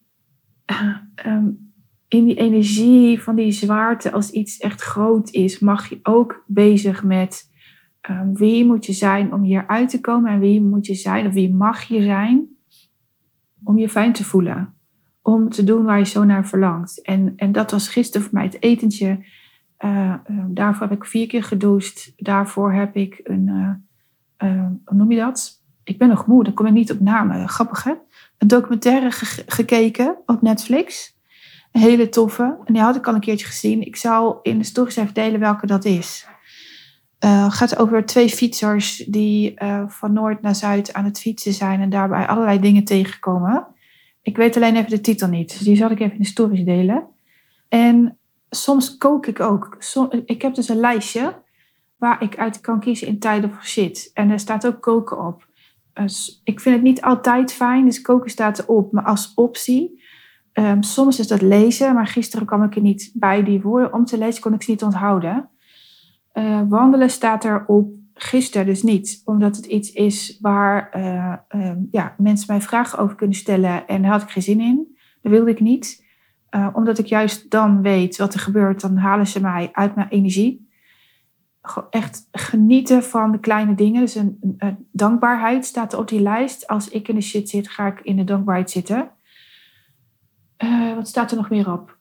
in 2.08 2.24
die 2.24 2.36
energie 2.36 3.22
van 3.22 3.34
die 3.34 3.52
zwaarte, 3.52 4.12
als 4.12 4.30
iets 4.30 4.58
echt 4.58 4.80
groot 4.82 5.30
is, 5.30 5.58
mag 5.58 5.88
je 5.88 5.98
ook 6.02 6.44
bezig 6.46 7.02
met 7.02 7.52
Um, 8.10 8.36
wie 8.36 8.64
moet 8.64 8.86
je 8.86 8.92
zijn 8.92 9.32
om 9.32 9.42
hier 9.42 9.66
uit 9.66 9.88
te 9.88 10.00
komen 10.00 10.32
en 10.32 10.38
wie 10.38 10.62
moet 10.62 10.86
je 10.86 10.94
zijn 10.94 11.26
of 11.26 11.32
wie 11.32 11.54
mag 11.54 11.82
je 11.82 12.02
zijn 12.02 12.48
om 13.62 13.78
je 13.78 13.88
fijn 13.88 14.12
te 14.12 14.24
voelen. 14.24 14.74
Om 15.22 15.48
te 15.48 15.64
doen 15.64 15.84
waar 15.84 15.98
je 15.98 16.04
zo 16.04 16.24
naar 16.24 16.46
verlangt. 16.46 17.02
En, 17.02 17.32
en 17.36 17.52
dat 17.52 17.70
was 17.70 17.88
gisteren 17.88 18.26
voor 18.26 18.34
mij 18.34 18.44
het 18.44 18.62
etentje. 18.62 19.24
Uh, 19.84 20.14
uh, 20.30 20.44
daarvoor 20.48 20.88
heb 20.88 20.96
ik 20.96 21.04
vier 21.04 21.26
keer 21.26 21.42
gedoucht. 21.42 22.12
Daarvoor 22.16 22.72
heb 22.72 22.96
ik 22.96 23.20
een, 23.22 23.46
uh, 24.38 24.66
hoe 24.84 24.96
noem 24.96 25.10
je 25.10 25.18
dat? 25.18 25.62
Ik 25.84 25.98
ben 25.98 26.08
nog 26.08 26.26
moe, 26.26 26.44
dan 26.44 26.54
kom 26.54 26.66
ik 26.66 26.72
niet 26.72 26.92
op 26.92 27.00
namen. 27.00 27.48
Grappig 27.48 27.84
hè? 27.84 27.92
Een 28.38 28.48
documentaire 28.48 29.10
ge 29.10 29.42
gekeken 29.46 30.16
op 30.26 30.42
Netflix. 30.42 31.16
Een 31.72 31.80
hele 31.80 32.08
toffe. 32.08 32.56
En 32.64 32.72
die 32.72 32.82
had 32.82 32.96
ik 32.96 33.06
al 33.06 33.14
een 33.14 33.20
keertje 33.20 33.46
gezien. 33.46 33.86
Ik 33.86 33.96
zal 33.96 34.38
in 34.42 34.58
de 34.58 34.64
stories 34.64 34.96
even 34.96 35.14
delen 35.14 35.40
welke 35.40 35.66
dat 35.66 35.84
is. 35.84 36.26
Uh, 37.24 37.50
gaat 37.50 37.78
over 37.78 38.06
twee 38.06 38.28
fietsers 38.28 38.96
die 38.96 39.54
uh, 39.62 39.88
van 39.88 40.12
noord 40.12 40.42
naar 40.42 40.54
zuid 40.54 40.92
aan 40.92 41.04
het 41.04 41.20
fietsen 41.20 41.52
zijn 41.52 41.80
en 41.80 41.90
daarbij 41.90 42.26
allerlei 42.26 42.60
dingen 42.60 42.84
tegenkomen. 42.84 43.66
Ik 44.22 44.36
weet 44.36 44.56
alleen 44.56 44.76
even 44.76 44.90
de 44.90 45.00
titel 45.00 45.28
niet, 45.28 45.48
dus 45.48 45.58
die 45.58 45.76
zal 45.76 45.90
ik 45.90 46.00
even 46.00 46.12
in 46.12 46.22
de 46.22 46.26
stories 46.26 46.64
delen. 46.64 47.06
En 47.68 48.18
soms 48.50 48.96
kook 48.96 49.26
ik 49.26 49.40
ook. 49.40 49.78
Ik 50.24 50.42
heb 50.42 50.54
dus 50.54 50.68
een 50.68 50.80
lijstje 50.80 51.34
waar 51.96 52.22
ik 52.22 52.38
uit 52.38 52.60
kan 52.60 52.80
kiezen 52.80 53.06
in 53.06 53.18
tijden 53.18 53.50
voor 53.50 53.64
shit. 53.64 54.10
En 54.14 54.30
er 54.30 54.40
staat 54.40 54.66
ook 54.66 54.80
koken 54.80 55.26
op. 55.26 55.46
Dus 55.92 56.40
ik 56.44 56.60
vind 56.60 56.74
het 56.74 56.84
niet 56.84 57.02
altijd 57.02 57.52
fijn, 57.52 57.84
dus 57.84 58.00
koken 58.00 58.30
staat 58.30 58.58
erop, 58.58 58.92
maar 58.92 59.04
als 59.04 59.32
optie. 59.34 60.02
Um, 60.52 60.82
soms 60.82 61.18
is 61.18 61.28
dat 61.28 61.42
lezen, 61.42 61.94
maar 61.94 62.06
gisteren 62.06 62.46
kwam 62.46 62.62
ik 62.62 62.74
er 62.74 62.82
niet 62.82 63.10
bij 63.14 63.42
die 63.42 63.60
woorden 63.60 63.92
om 63.92 64.04
te 64.04 64.18
lezen, 64.18 64.42
kon 64.42 64.54
ik 64.54 64.62
ze 64.62 64.70
niet 64.70 64.82
onthouden. 64.82 65.48
Uh, 66.34 66.60
wandelen 66.68 67.10
staat 67.10 67.44
er 67.44 67.66
op 67.66 67.92
gisteren 68.14 68.66
dus 68.66 68.82
niet, 68.82 69.22
omdat 69.24 69.56
het 69.56 69.66
iets 69.66 69.92
is 69.92 70.38
waar 70.40 70.90
uh, 70.96 71.34
uh, 71.60 71.72
ja, 71.90 72.14
mensen 72.18 72.46
mij 72.48 72.60
vragen 72.60 72.98
over 72.98 73.16
kunnen 73.16 73.36
stellen 73.36 73.86
en 73.86 74.02
daar 74.02 74.10
had 74.10 74.22
ik 74.22 74.30
geen 74.30 74.42
zin 74.42 74.60
in. 74.60 74.96
Dat 75.22 75.32
wilde 75.32 75.50
ik 75.50 75.60
niet. 75.60 76.04
omdat 76.72 76.98
ik 76.98 77.06
juist 77.06 77.50
dan 77.50 77.82
weet 77.82 78.16
wat 78.16 78.34
er 78.34 78.40
gebeurt, 78.40 78.80
dan 78.80 78.96
halen 78.96 79.26
ze 79.26 79.40
mij 79.40 79.68
uit 79.72 79.94
mijn 79.94 80.08
energie. 80.08 80.68
Echt 81.90 82.28
genieten 82.32 83.02
van 83.02 83.32
de 83.32 83.38
kleine 83.38 83.74
dingen. 83.74 84.00
Dus 84.00 84.14
een, 84.14 84.58
dankbaarheid 84.92 85.66
staat 85.66 85.94
op 85.94 86.08
die 86.08 86.20
lijst. 86.20 86.66
Als 86.66 86.88
ik 86.88 87.08
in 87.08 87.14
de 87.14 87.20
shit 87.20 87.48
zit, 87.48 87.68
ga 87.68 87.86
ik 87.86 88.00
in 88.00 88.16
de 88.16 88.24
dankbaarheid 88.24 88.70
zitten. 88.70 89.10
wat 90.94 91.08
staat 91.08 91.30
er 91.30 91.36
nog 91.36 91.50
meer 91.50 91.72
op? 91.72 91.98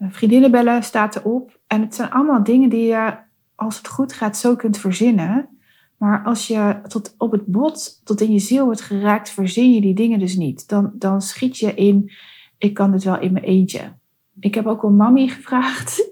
Vriendinnen 0.00 0.50
bellen 0.50 0.82
staat 0.82 1.16
erop. 1.16 1.60
En 1.66 1.80
het 1.80 1.94
zijn 1.94 2.10
allemaal 2.10 2.42
dingen 2.42 2.68
die 2.68 2.86
je, 2.86 3.16
als 3.54 3.76
het 3.76 3.88
goed 3.88 4.12
gaat, 4.12 4.36
zo 4.36 4.56
kunt 4.56 4.78
verzinnen. 4.78 5.48
Maar 5.96 6.24
als 6.24 6.46
je 6.46 6.80
tot 6.88 7.14
op 7.18 7.32
het 7.32 7.46
bot, 7.46 8.00
tot 8.04 8.20
in 8.20 8.32
je 8.32 8.38
ziel 8.38 8.64
wordt 8.64 8.80
geraakt, 8.80 9.30
verzin 9.30 9.74
je 9.74 9.80
die 9.80 9.94
dingen 9.94 10.18
dus 10.18 10.36
niet. 10.36 10.68
Dan, 10.68 10.92
dan 10.94 11.22
schiet 11.22 11.58
je 11.58 11.74
in, 11.74 12.10
ik 12.58 12.74
kan 12.74 12.92
dit 12.92 13.04
wel 13.04 13.20
in 13.20 13.32
mijn 13.32 13.44
eentje. 13.44 13.96
Ik 14.40 14.54
heb 14.54 14.66
ook 14.66 14.82
al 14.82 14.90
mami 14.90 15.28
gevraagd. 15.38 16.08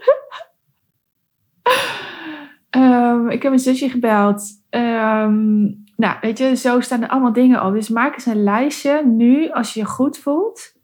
um, 2.70 3.30
ik 3.30 3.42
heb 3.42 3.52
een 3.52 3.58
zusje 3.58 3.88
gebeld. 3.88 4.42
Um, 4.70 5.84
Nou, 5.96 6.16
weet 6.20 6.38
je, 6.38 6.56
zo 6.56 6.80
staan 6.80 7.02
er 7.02 7.08
allemaal 7.08 7.32
dingen 7.32 7.64
op. 7.64 7.72
Dus 7.72 7.88
maak 7.88 8.14
eens 8.14 8.26
een 8.26 8.42
lijstje 8.42 9.06
nu, 9.06 9.50
als 9.50 9.74
je 9.74 9.80
je 9.80 9.86
goed 9.86 10.18
voelt. 10.18 10.75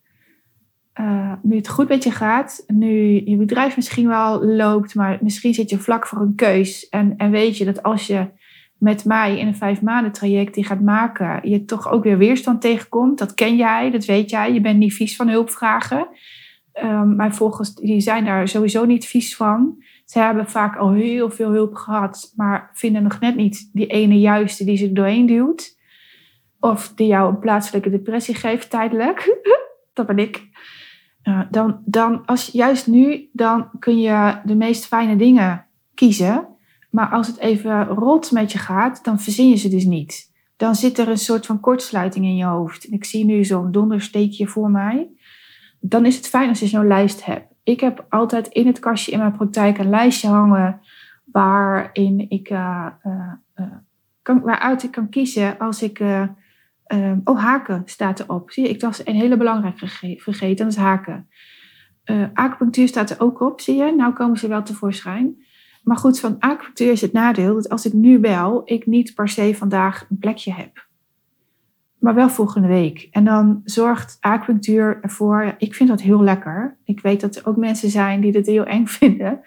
Uh, 1.01 1.33
nu 1.43 1.57
het 1.57 1.69
goed 1.69 1.89
met 1.89 2.05
je 2.05 2.11
gaat, 2.11 2.65
nu 2.67 3.23
je 3.25 3.37
bedrijf 3.37 3.77
misschien 3.77 4.09
wel 4.09 4.45
loopt, 4.45 4.95
maar 4.95 5.19
misschien 5.21 5.55
zit 5.55 5.71
je 5.71 5.79
vlak 5.79 6.07
voor 6.07 6.21
een 6.21 6.35
keus. 6.35 6.89
En, 6.89 7.15
en 7.17 7.31
weet 7.31 7.57
je 7.57 7.65
dat 7.65 7.83
als 7.83 8.07
je 8.07 8.27
met 8.79 9.05
mij 9.05 9.39
in 9.39 9.47
een 9.47 9.57
vijf 9.57 9.83
maanden 9.83 10.13
traject 10.13 10.55
die 10.55 10.65
gaat 10.65 10.81
maken, 10.81 11.51
je 11.51 11.65
toch 11.65 11.91
ook 11.91 12.05
weer 12.05 12.19
weerstand 12.19 12.61
tegenkomt. 12.61 13.19
Dat 13.19 13.35
ken 13.35 13.57
jij, 13.57 13.91
dat 13.91 14.05
weet 14.05 14.31
jij. 14.31 14.53
Je 14.53 14.61
bent 14.61 14.79
niet 14.79 14.95
vies 14.95 15.17
van 15.17 15.29
hulpvragen. 15.29 16.09
Um, 16.83 17.17
mijn 17.17 17.35
volgers 17.35 17.75
die 17.75 18.01
zijn 18.01 18.25
daar 18.25 18.49
sowieso 18.49 18.85
niet 18.85 19.07
vies 19.07 19.37
van. 19.37 19.83
Ze 20.05 20.19
hebben 20.19 20.51
vaak 20.51 20.77
al 20.77 20.93
heel 20.93 21.31
veel 21.31 21.51
hulp 21.51 21.75
gehad, 21.75 22.33
maar 22.37 22.71
vinden 22.73 23.03
nog 23.03 23.21
net 23.21 23.37
niet 23.37 23.71
die 23.73 23.87
ene 23.87 24.21
juiste 24.21 24.65
die 24.65 24.77
ze 24.77 24.93
doorheen 24.93 25.27
duwt. 25.27 25.79
Of 26.61 26.93
die 26.95 27.07
jou 27.07 27.29
een 27.29 27.39
plaatselijke 27.39 27.91
depressie 27.91 28.35
geeft 28.35 28.71
tijdelijk. 28.71 29.39
dat 29.95 30.07
ben 30.07 30.19
ik. 30.19 30.51
Dan, 31.51 31.83
dan 31.85 32.27
als 32.27 32.47
juist 32.47 32.87
nu, 32.87 33.29
dan 33.33 33.71
kun 33.79 34.01
je 34.01 34.41
de 34.45 34.55
meest 34.55 34.87
fijne 34.87 35.17
dingen 35.17 35.67
kiezen. 35.95 36.47
Maar 36.91 37.09
als 37.09 37.27
het 37.27 37.39
even 37.39 37.87
rot 37.87 38.31
met 38.31 38.53
je 38.53 38.59
gaat, 38.59 39.05
dan 39.05 39.21
verzin 39.21 39.49
je 39.49 39.57
ze 39.57 39.69
dus 39.69 39.85
niet. 39.85 40.31
Dan 40.57 40.75
zit 40.75 40.99
er 40.99 41.09
een 41.09 41.19
soort 41.19 41.47
van 41.47 41.61
kortsluiting 41.61 42.25
in 42.25 42.37
je 42.37 42.45
hoofd. 42.45 42.93
Ik 42.93 43.05
zie 43.05 43.25
nu 43.25 43.45
zo'n 43.45 43.73
dondersteekje 43.73 44.47
voor 44.47 44.71
mij. 44.71 45.09
Dan 45.81 46.07
is 46.07 46.17
het 46.17 46.29
fijn 46.29 46.49
als 46.49 46.61
je 46.61 46.67
zo'n 46.67 46.87
lijst 46.87 47.25
hebt. 47.25 47.55
Ik 47.63 47.81
heb 47.81 48.07
altijd 48.09 48.49
in 48.49 48.67
het 48.67 48.79
kastje 48.79 49.13
in 49.13 49.19
mijn 49.19 49.37
praktijk 49.37 49.79
een 49.79 49.91
lijstje 49.91 50.29
hangen 50.29 50.81
waarin 51.25 52.27
ik, 52.31 52.51
uh, 52.51 52.87
uh, 53.07 53.33
uh, 53.57 53.67
kan, 54.23 54.41
waaruit 54.41 54.83
ik 54.83 54.91
kan 54.91 55.09
kiezen 55.09 55.59
als 55.59 55.83
ik. 55.83 56.01
Oh, 57.25 57.39
haken 57.39 57.83
staat 57.85 58.21
erop. 58.21 58.51
Zie 58.51 58.63
je, 58.63 58.69
ik 58.69 58.81
was 58.81 59.07
een 59.07 59.15
hele 59.15 59.37
belangrijke 59.37 60.17
vergeten, 60.19 60.65
dat 60.65 60.75
is 60.75 60.81
haken. 60.81 61.29
acupunctuur 62.35 62.89
staat 62.89 63.11
er 63.11 63.21
ook 63.21 63.41
op, 63.41 63.61
zie 63.61 63.77
je. 63.77 63.95
Nou 63.97 64.13
komen 64.13 64.39
ze 64.39 64.49
wel 64.49 64.63
tevoorschijn. 64.63 65.37
Maar 65.83 65.97
goed, 65.97 66.21
van 66.21 66.39
acupunctuur 66.39 66.93
is 66.93 67.01
het 67.01 67.13
nadeel 67.13 67.55
dat 67.55 67.69
als 67.69 67.87
ik 67.87 67.93
nu 67.93 68.19
bel, 68.19 68.63
ik 68.65 68.87
niet 68.87 69.15
per 69.15 69.29
se 69.29 69.55
vandaag 69.55 70.07
een 70.11 70.19
plekje 70.19 70.53
heb. 70.53 70.87
Maar 71.99 72.15
wel 72.15 72.29
volgende 72.31 72.69
week. 72.69 73.09
En 73.11 73.25
dan 73.25 73.61
zorgt 73.65 74.17
acupunctuur 74.21 74.99
ervoor, 75.03 75.55
ik 75.59 75.75
vind 75.75 75.89
dat 75.89 76.01
heel 76.01 76.23
lekker. 76.23 76.79
Ik 76.85 77.01
weet 77.01 77.21
dat 77.21 77.37
er 77.37 77.47
ook 77.47 77.57
mensen 77.57 77.91
zijn 77.91 78.21
die 78.21 78.33
dit 78.33 78.47
heel 78.47 78.65
eng 78.65 78.87
vinden. 79.01 79.41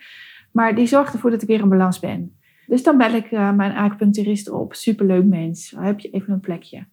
Maar 0.52 0.76
die 0.76 0.88
zorgt 0.88 1.14
ervoor 1.14 1.32
dat 1.32 1.42
ik 1.42 1.48
weer 1.48 1.60
in 1.60 1.70
balans 1.70 2.00
ben. 2.00 2.38
Dus 2.68 2.84
dan 2.84 2.98
bel 2.98 3.14
ik 3.14 3.32
uh, 3.32 3.54
mijn 3.54 3.72
acupuncturist 3.72 4.50
op. 4.50 4.74
Superleuk 4.74 5.26
mens. 5.26 5.74
Heb 5.78 6.00
je 6.00 6.10
even 6.10 6.34
een 6.34 6.40
plekje. 6.40 6.86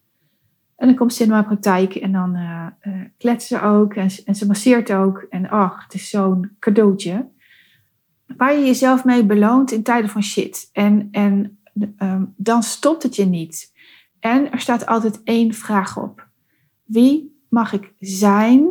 En 0.82 0.88
dan 0.88 0.96
komt 0.96 1.14
ze 1.14 1.22
in 1.22 1.28
mijn 1.28 1.44
praktijk 1.44 1.94
en 1.94 2.12
dan 2.12 2.36
uh, 2.36 2.66
uh, 2.82 3.00
kletsen 3.18 3.58
ze 3.58 3.64
ook. 3.64 3.94
En, 3.94 4.08
en, 4.24 4.34
ze 4.34 4.46
masseert 4.46 4.92
ook. 4.92 5.26
En 5.30 5.50
ach, 5.50 5.82
het 5.82 5.94
is 5.94 6.10
zo'n 6.10 6.56
cadeautje 6.58 7.28
waar 8.36 8.52
je 8.52 8.64
jezelf 8.64 9.04
mee 9.04 9.24
beloont 9.24 9.72
in 9.72 9.82
tijden 9.82 10.10
van 10.10 10.22
shit. 10.22 10.68
En, 10.72 11.08
en 11.10 11.58
um, 11.98 12.34
dan 12.36 12.62
stopt 12.62 13.02
het 13.02 13.16
je 13.16 13.24
niet. 13.24 13.72
En 14.20 14.52
er 14.52 14.60
staat 14.60 14.86
altijd 14.86 15.20
één 15.24 15.54
vraag 15.54 15.98
op. 15.98 16.28
Wie 16.84 17.44
mag 17.48 17.72
ik 17.72 17.92
zijn 17.98 18.66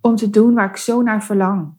om 0.00 0.16
te 0.16 0.30
doen 0.30 0.54
waar 0.54 0.68
ik 0.68 0.76
zo 0.76 1.02
naar 1.02 1.24
verlang? 1.24 1.74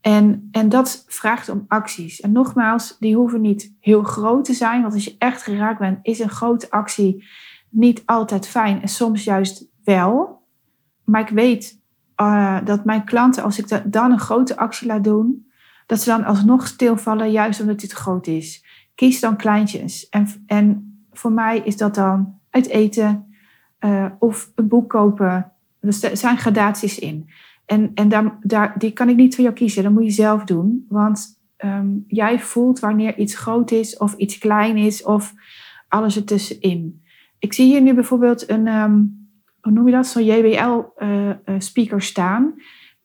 En, 0.00 0.48
en 0.50 0.68
dat 0.68 1.04
vraagt 1.08 1.48
om 1.48 1.64
acties. 1.68 2.20
En 2.20 2.32
nogmaals, 2.32 2.96
die 2.98 3.16
hoeven 3.16 3.40
niet 3.40 3.74
heel 3.80 4.02
groot 4.02 4.44
te 4.44 4.54
zijn. 4.54 4.82
Want 4.82 4.94
als 4.94 5.04
je 5.04 5.14
echt 5.18 5.42
geraakt 5.42 5.78
bent, 5.78 5.98
is 6.02 6.18
een 6.18 6.30
grote 6.30 6.70
actie 6.70 7.24
niet 7.74 8.02
altijd 8.04 8.48
fijn. 8.48 8.82
En 8.82 8.88
soms 8.88 9.24
juist 9.24 9.66
wel. 9.84 10.42
Maar 11.04 11.20
ik 11.20 11.28
weet 11.28 11.80
uh, 12.20 12.58
dat 12.64 12.84
mijn 12.84 13.04
klanten, 13.04 13.42
als 13.42 13.58
ik 13.58 13.92
dan 13.92 14.12
een 14.12 14.18
grote 14.18 14.56
actie 14.56 14.86
laat 14.86 15.04
doen, 15.04 15.46
dat 15.86 16.00
ze 16.00 16.10
dan 16.10 16.24
alsnog 16.24 16.66
stilvallen, 16.66 17.30
juist 17.30 17.60
omdat 17.60 17.82
het 17.82 17.92
groot 17.92 18.26
is. 18.26 18.64
Kies 18.94 19.20
dan 19.20 19.36
kleintjes. 19.36 20.08
En, 20.08 20.28
en 20.46 20.96
voor 21.12 21.32
mij 21.32 21.58
is 21.58 21.76
dat 21.76 21.94
dan 21.94 22.38
uit 22.50 22.68
eten 22.68 23.34
uh, 23.80 24.06
of 24.18 24.52
een 24.54 24.68
boek 24.68 24.90
kopen. 24.90 25.52
Dus 25.80 26.02
er 26.02 26.16
zijn 26.16 26.38
gradaties 26.38 26.98
in. 26.98 27.30
En, 27.66 27.90
en 27.94 28.08
daar, 28.08 28.36
daar, 28.40 28.78
die 28.78 28.92
kan 28.92 29.08
ik 29.08 29.16
niet 29.16 29.34
voor 29.34 29.44
jou 29.44 29.56
kiezen. 29.56 29.82
Dat 29.82 29.92
moet 29.92 30.04
je 30.04 30.10
zelf 30.10 30.44
doen. 30.44 30.86
Want 30.88 31.42
um, 31.58 32.04
jij 32.06 32.40
voelt 32.40 32.78
wanneer 32.78 33.18
iets 33.18 33.34
groot 33.34 33.70
is 33.70 33.96
of 33.96 34.14
iets 34.14 34.38
klein 34.38 34.76
is 34.76 35.02
of 35.02 35.34
alles 35.88 36.16
ertussenin. 36.16 37.02
Ik 37.44 37.52
zie 37.52 37.66
hier 37.66 37.80
nu 37.80 37.94
bijvoorbeeld 37.94 38.50
een, 38.50 38.66
um, 38.66 39.28
hoe 39.60 39.72
noem 39.72 39.86
je 39.86 39.92
dat, 39.92 40.06
zo'n 40.06 40.24
JBL-speaker 40.24 41.92
uh, 41.92 41.98
uh, 41.98 42.06
staan 42.06 42.54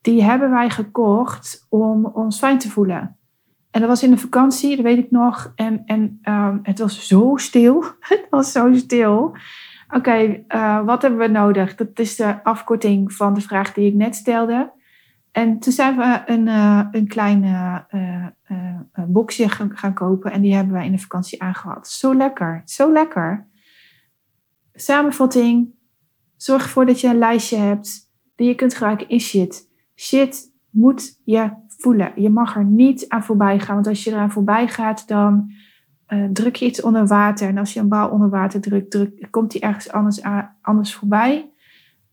die 0.02 0.24
hebben 0.24 0.50
wij 0.50 0.70
gekocht 0.70 1.66
om 1.70 2.06
ons 2.06 2.38
fijn 2.38 2.58
te 2.58 2.70
voelen. 2.70 3.18
En 3.72 3.80
dat 3.80 3.90
was 3.90 4.04
in 4.04 4.10
de 4.10 4.18
vakantie, 4.18 4.76
dat 4.76 4.86
weet 4.86 4.98
ik 4.98 5.12
nog. 5.12 5.52
En, 5.56 5.82
en 5.86 6.20
um, 6.24 6.60
het 6.64 6.80
was 6.80 7.08
zo 7.08 7.34
stil. 7.36 7.84
het 8.00 8.28
was 8.30 8.52
zo 8.52 8.74
stil. 8.74 9.36
Oké, 9.96 10.44
uh, 10.48 10.86
wat 10.86 11.02
hebben 11.02 11.20
we 11.20 11.28
nodig? 11.28 11.76
Dat 11.76 12.00
is 12.00 12.16
de 12.16 12.44
afkorting 12.44 13.14
van 13.14 13.34
de 13.34 13.42
vraag 13.42 13.74
die 13.74 13.88
ik 13.88 13.94
net 13.94 14.16
stelde. 14.16 14.72
En 15.32 15.60
toen 15.60 15.74
zijn 15.74 15.98
we 15.98 16.22
een, 16.26 16.48
een 16.92 17.08
klein 17.08 17.44
boxje 19.08 19.50
gaan, 19.50 19.94
kopen. 19.94 20.32
En 20.32 20.42
die 20.42 20.56
hebben 20.56 20.74
wij 20.74 20.86
in 20.86 20.92
de 20.92 20.98
vakantie 20.98 21.42
aangehad. 21.42 21.88
Zo 21.88 22.16
lekker, 22.16 22.62
zo 22.66 22.92
lekker. 22.92 23.49
Samenvatting. 24.82 25.74
Zorg 26.36 26.64
ervoor 26.64 26.86
dat 26.86 27.02
je 27.02 27.08
een 27.08 27.18
lijstje 27.18 27.58
hebt 27.58 28.12
die 28.36 28.48
je 28.48 28.56
kunt 28.56 28.74
gebruiken 28.74 29.10
in 29.10 29.20
shit 29.20 29.68
shit 30.00 30.54
moet 30.70 31.20
je 31.24 31.52
voelen. 31.68 32.12
Je 32.16 32.30
mag 32.30 32.56
er 32.56 32.66
niet 32.66 33.10
aan 33.10 33.24
voorbij 33.24 33.60
gaan. 33.60 33.76
Want 33.76 33.88
als 33.88 34.04
je 34.04 34.12
eraan 34.12 34.32
voorbij 34.32 34.68
gaat, 34.68 35.08
dan 35.08 35.52
uh, 36.08 36.26
druk 36.34 36.56
je 36.56 36.66
iets 36.66 36.82
onder 36.82 37.08
water. 37.08 37.48
En 37.48 37.58
als 37.58 37.74
je 37.74 37.80
een 37.80 37.88
bal 37.88 38.10
onder 38.10 38.30
water 38.30 38.62
drukt, 38.62 38.92
druk, 38.92 39.28
komt 39.30 39.52
die 39.52 39.62
ergens 39.62 39.92
anders, 39.92 40.22
anders 40.62 40.96
voorbij. 40.96 41.50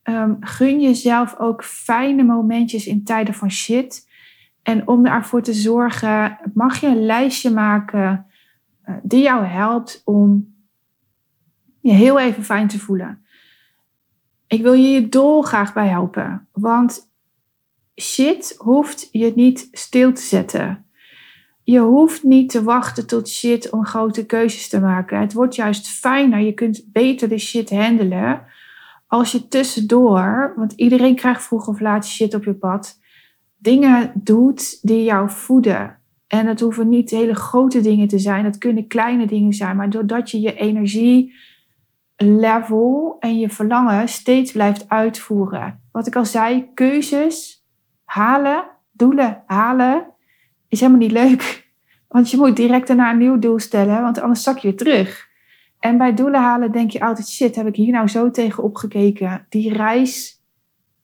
Um, 0.02 0.36
gun 0.40 0.80
jezelf 0.80 1.38
ook 1.38 1.64
fijne 1.64 2.22
momentjes 2.22 2.86
in 2.86 3.04
tijden 3.04 3.34
van 3.34 3.50
shit. 3.50 4.08
En 4.62 4.88
om 4.88 5.06
ervoor 5.06 5.42
te 5.42 5.54
zorgen, 5.54 6.38
mag 6.54 6.80
je 6.80 6.86
een 6.86 7.04
lijstje 7.06 7.50
maken 7.50 8.26
uh, 8.88 8.94
die 9.02 9.22
jou 9.22 9.44
helpt 9.44 10.02
om 10.04 10.55
je 11.86 11.92
heel 11.92 12.18
even 12.18 12.44
fijn 12.44 12.68
te 12.68 12.78
voelen. 12.78 13.24
Ik 14.46 14.62
wil 14.62 14.72
je 14.72 14.88
je 14.88 15.08
dolgraag 15.08 15.72
bij 15.72 15.88
helpen. 15.88 16.48
Want 16.52 17.10
shit 18.00 18.54
hoeft 18.58 19.08
je 19.12 19.32
niet 19.34 19.68
stil 19.72 20.12
te 20.12 20.22
zetten. 20.22 20.84
Je 21.62 21.80
hoeft 21.80 22.22
niet 22.22 22.50
te 22.50 22.62
wachten 22.62 23.06
tot 23.06 23.28
shit 23.28 23.70
om 23.70 23.86
grote 23.86 24.26
keuzes 24.26 24.68
te 24.68 24.80
maken. 24.80 25.20
Het 25.20 25.32
wordt 25.32 25.54
juist 25.54 25.88
fijner. 25.88 26.40
Je 26.40 26.52
kunt 26.52 26.84
beter 26.92 27.28
de 27.28 27.38
shit 27.38 27.70
handelen 27.70 28.46
als 29.06 29.32
je 29.32 29.48
tussendoor, 29.48 30.52
want 30.56 30.72
iedereen 30.72 31.14
krijgt 31.14 31.42
vroeg 31.42 31.68
of 31.68 31.80
laat 31.80 32.06
shit 32.06 32.34
op 32.34 32.44
je 32.44 32.54
pad, 32.54 33.00
dingen 33.56 34.12
doet 34.14 34.78
die 34.82 35.04
jou 35.04 35.30
voeden. 35.30 35.98
En 36.26 36.46
het 36.46 36.60
hoeven 36.60 36.88
niet 36.88 37.10
hele 37.10 37.34
grote 37.34 37.80
dingen 37.80 38.08
te 38.08 38.18
zijn, 38.18 38.44
het 38.44 38.58
kunnen 38.58 38.86
kleine 38.86 39.26
dingen 39.26 39.52
zijn, 39.52 39.76
maar 39.76 39.90
doordat 39.90 40.30
je 40.30 40.40
je 40.40 40.54
energie 40.54 41.34
level 42.16 43.16
en 43.20 43.38
je 43.38 43.50
verlangen 43.50 44.08
steeds 44.08 44.52
blijft 44.52 44.88
uitvoeren. 44.88 45.80
Wat 45.92 46.06
ik 46.06 46.16
al 46.16 46.24
zei, 46.24 46.70
keuzes 46.74 47.64
halen, 48.04 48.64
doelen 48.92 49.42
halen, 49.46 50.06
is 50.68 50.80
helemaal 50.80 51.00
niet 51.00 51.12
leuk. 51.12 51.64
Want 52.08 52.30
je 52.30 52.36
moet 52.36 52.56
direct 52.56 52.86
daarna 52.86 53.10
een 53.10 53.18
nieuw 53.18 53.38
doel 53.38 53.58
stellen, 53.58 54.02
want 54.02 54.20
anders 54.20 54.42
zak 54.42 54.58
je 54.58 54.68
weer 54.68 54.76
terug. 54.76 55.28
En 55.78 55.98
bij 55.98 56.14
doelen 56.14 56.40
halen 56.40 56.72
denk 56.72 56.90
je 56.90 57.00
altijd, 57.00 57.28
shit, 57.28 57.56
heb 57.56 57.66
ik 57.66 57.76
hier 57.76 57.92
nou 57.92 58.08
zo 58.08 58.30
tegen 58.30 58.62
opgekeken? 58.62 59.46
Die 59.48 59.72
reis, 59.72 60.42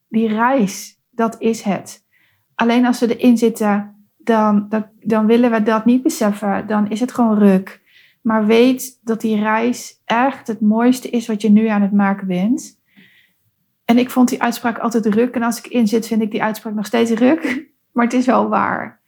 die 0.09 0.27
reis, 0.27 0.99
dat 1.09 1.35
is 1.39 1.61
het. 1.61 2.05
Alleen 2.55 2.85
als 2.85 2.99
we 2.99 3.17
erin 3.17 3.37
zitten, 3.37 4.05
dan, 4.17 4.65
dan, 4.69 4.85
dan 4.99 5.25
willen 5.25 5.51
we 5.51 5.63
dat 5.63 5.85
niet 5.85 6.03
beseffen. 6.03 6.67
Dan 6.67 6.89
is 6.89 6.99
het 6.99 7.11
gewoon 7.11 7.37
ruk. 7.37 7.81
Maar 8.23 8.45
weet 8.45 8.99
dat 9.01 9.21
die 9.21 9.39
reis 9.39 10.01
echt 10.05 10.47
het 10.47 10.61
mooiste 10.61 11.09
is 11.09 11.27
wat 11.27 11.41
je 11.41 11.49
nu 11.49 11.67
aan 11.67 11.81
het 11.81 11.91
maken 11.91 12.27
bent. 12.27 12.81
En 13.85 13.97
ik 13.97 14.09
vond 14.09 14.29
die 14.29 14.41
uitspraak 14.41 14.77
altijd 14.77 15.05
ruk. 15.05 15.35
En 15.35 15.43
als 15.43 15.57
ik 15.57 15.67
in 15.67 15.87
zit, 15.87 16.07
vind 16.07 16.21
ik 16.21 16.31
die 16.31 16.43
uitspraak 16.43 16.73
nog 16.73 16.85
steeds 16.85 17.11
ruk. 17.11 17.41
Maar 17.93 18.05
het 18.05 18.13
is 18.13 18.25
wel 18.25 18.49
waar. 18.49 19.01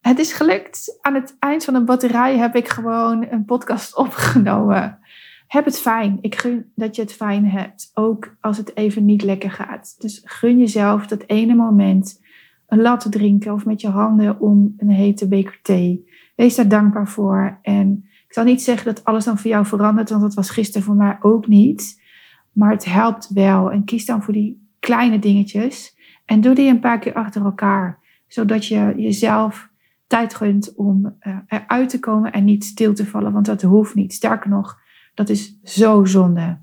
Het 0.00 0.18
is 0.18 0.32
gelukt. 0.32 0.98
Aan 1.00 1.14
het 1.14 1.36
eind 1.38 1.64
van 1.64 1.74
een 1.74 1.84
batterij 1.84 2.36
heb 2.36 2.56
ik 2.56 2.68
gewoon 2.68 3.26
een 3.30 3.44
podcast 3.44 3.96
opgenomen. 4.06 4.98
Heb 5.46 5.64
het 5.64 5.78
fijn. 5.78 6.18
Ik 6.20 6.34
gun 6.34 6.72
dat 6.74 6.96
je 6.96 7.02
het 7.02 7.12
fijn 7.12 7.46
hebt. 7.46 7.90
Ook 7.94 8.36
als 8.40 8.56
het 8.56 8.76
even 8.76 9.04
niet 9.04 9.22
lekker 9.22 9.50
gaat. 9.50 9.94
Dus 9.98 10.22
gun 10.24 10.58
jezelf 10.58 11.06
dat 11.06 11.24
ene 11.26 11.54
moment 11.54 12.20
een 12.66 12.80
latte 12.80 13.08
drinken 13.08 13.52
of 13.52 13.64
met 13.64 13.80
je 13.80 13.88
handen 13.88 14.40
om 14.40 14.74
een 14.76 14.90
hete 14.90 15.28
beker 15.28 15.58
thee. 15.62 16.08
Wees 16.36 16.54
daar 16.54 16.68
dankbaar 16.68 17.08
voor. 17.08 17.58
En 17.62 18.09
Ik 18.30 18.36
zal 18.36 18.44
niet 18.44 18.62
zeggen 18.62 18.94
dat 18.94 19.04
alles 19.04 19.24
dan 19.24 19.38
voor 19.38 19.50
jou 19.50 19.66
verandert, 19.66 20.10
want 20.10 20.22
dat 20.22 20.34
was 20.34 20.50
gisteren 20.50 20.82
voor 20.82 20.94
mij 20.94 21.18
ook 21.20 21.46
niet. 21.46 22.02
Maar 22.52 22.70
het 22.70 22.84
helpt 22.84 23.28
wel. 23.28 23.70
En 23.72 23.84
kies 23.84 24.06
dan 24.06 24.22
voor 24.22 24.32
die 24.32 24.68
kleine 24.78 25.18
dingetjes. 25.18 25.96
En 26.24 26.40
doe 26.40 26.54
die 26.54 26.70
een 26.70 26.80
paar 26.80 26.98
keer 26.98 27.14
achter 27.14 27.44
elkaar. 27.44 27.98
Zodat 28.26 28.66
je 28.66 28.92
jezelf 28.96 29.70
tijd 30.06 30.34
gunt 30.34 30.74
om 30.74 31.16
uh, 31.20 31.36
eruit 31.46 31.88
te 31.88 32.00
komen 32.00 32.32
en 32.32 32.44
niet 32.44 32.64
stil 32.64 32.94
te 32.94 33.06
vallen. 33.06 33.32
Want 33.32 33.46
dat 33.46 33.62
hoeft 33.62 33.94
niet. 33.94 34.12
Sterker 34.12 34.50
nog, 34.50 34.78
dat 35.14 35.28
is 35.28 35.60
zo 35.62 36.04
zonde. 36.04 36.58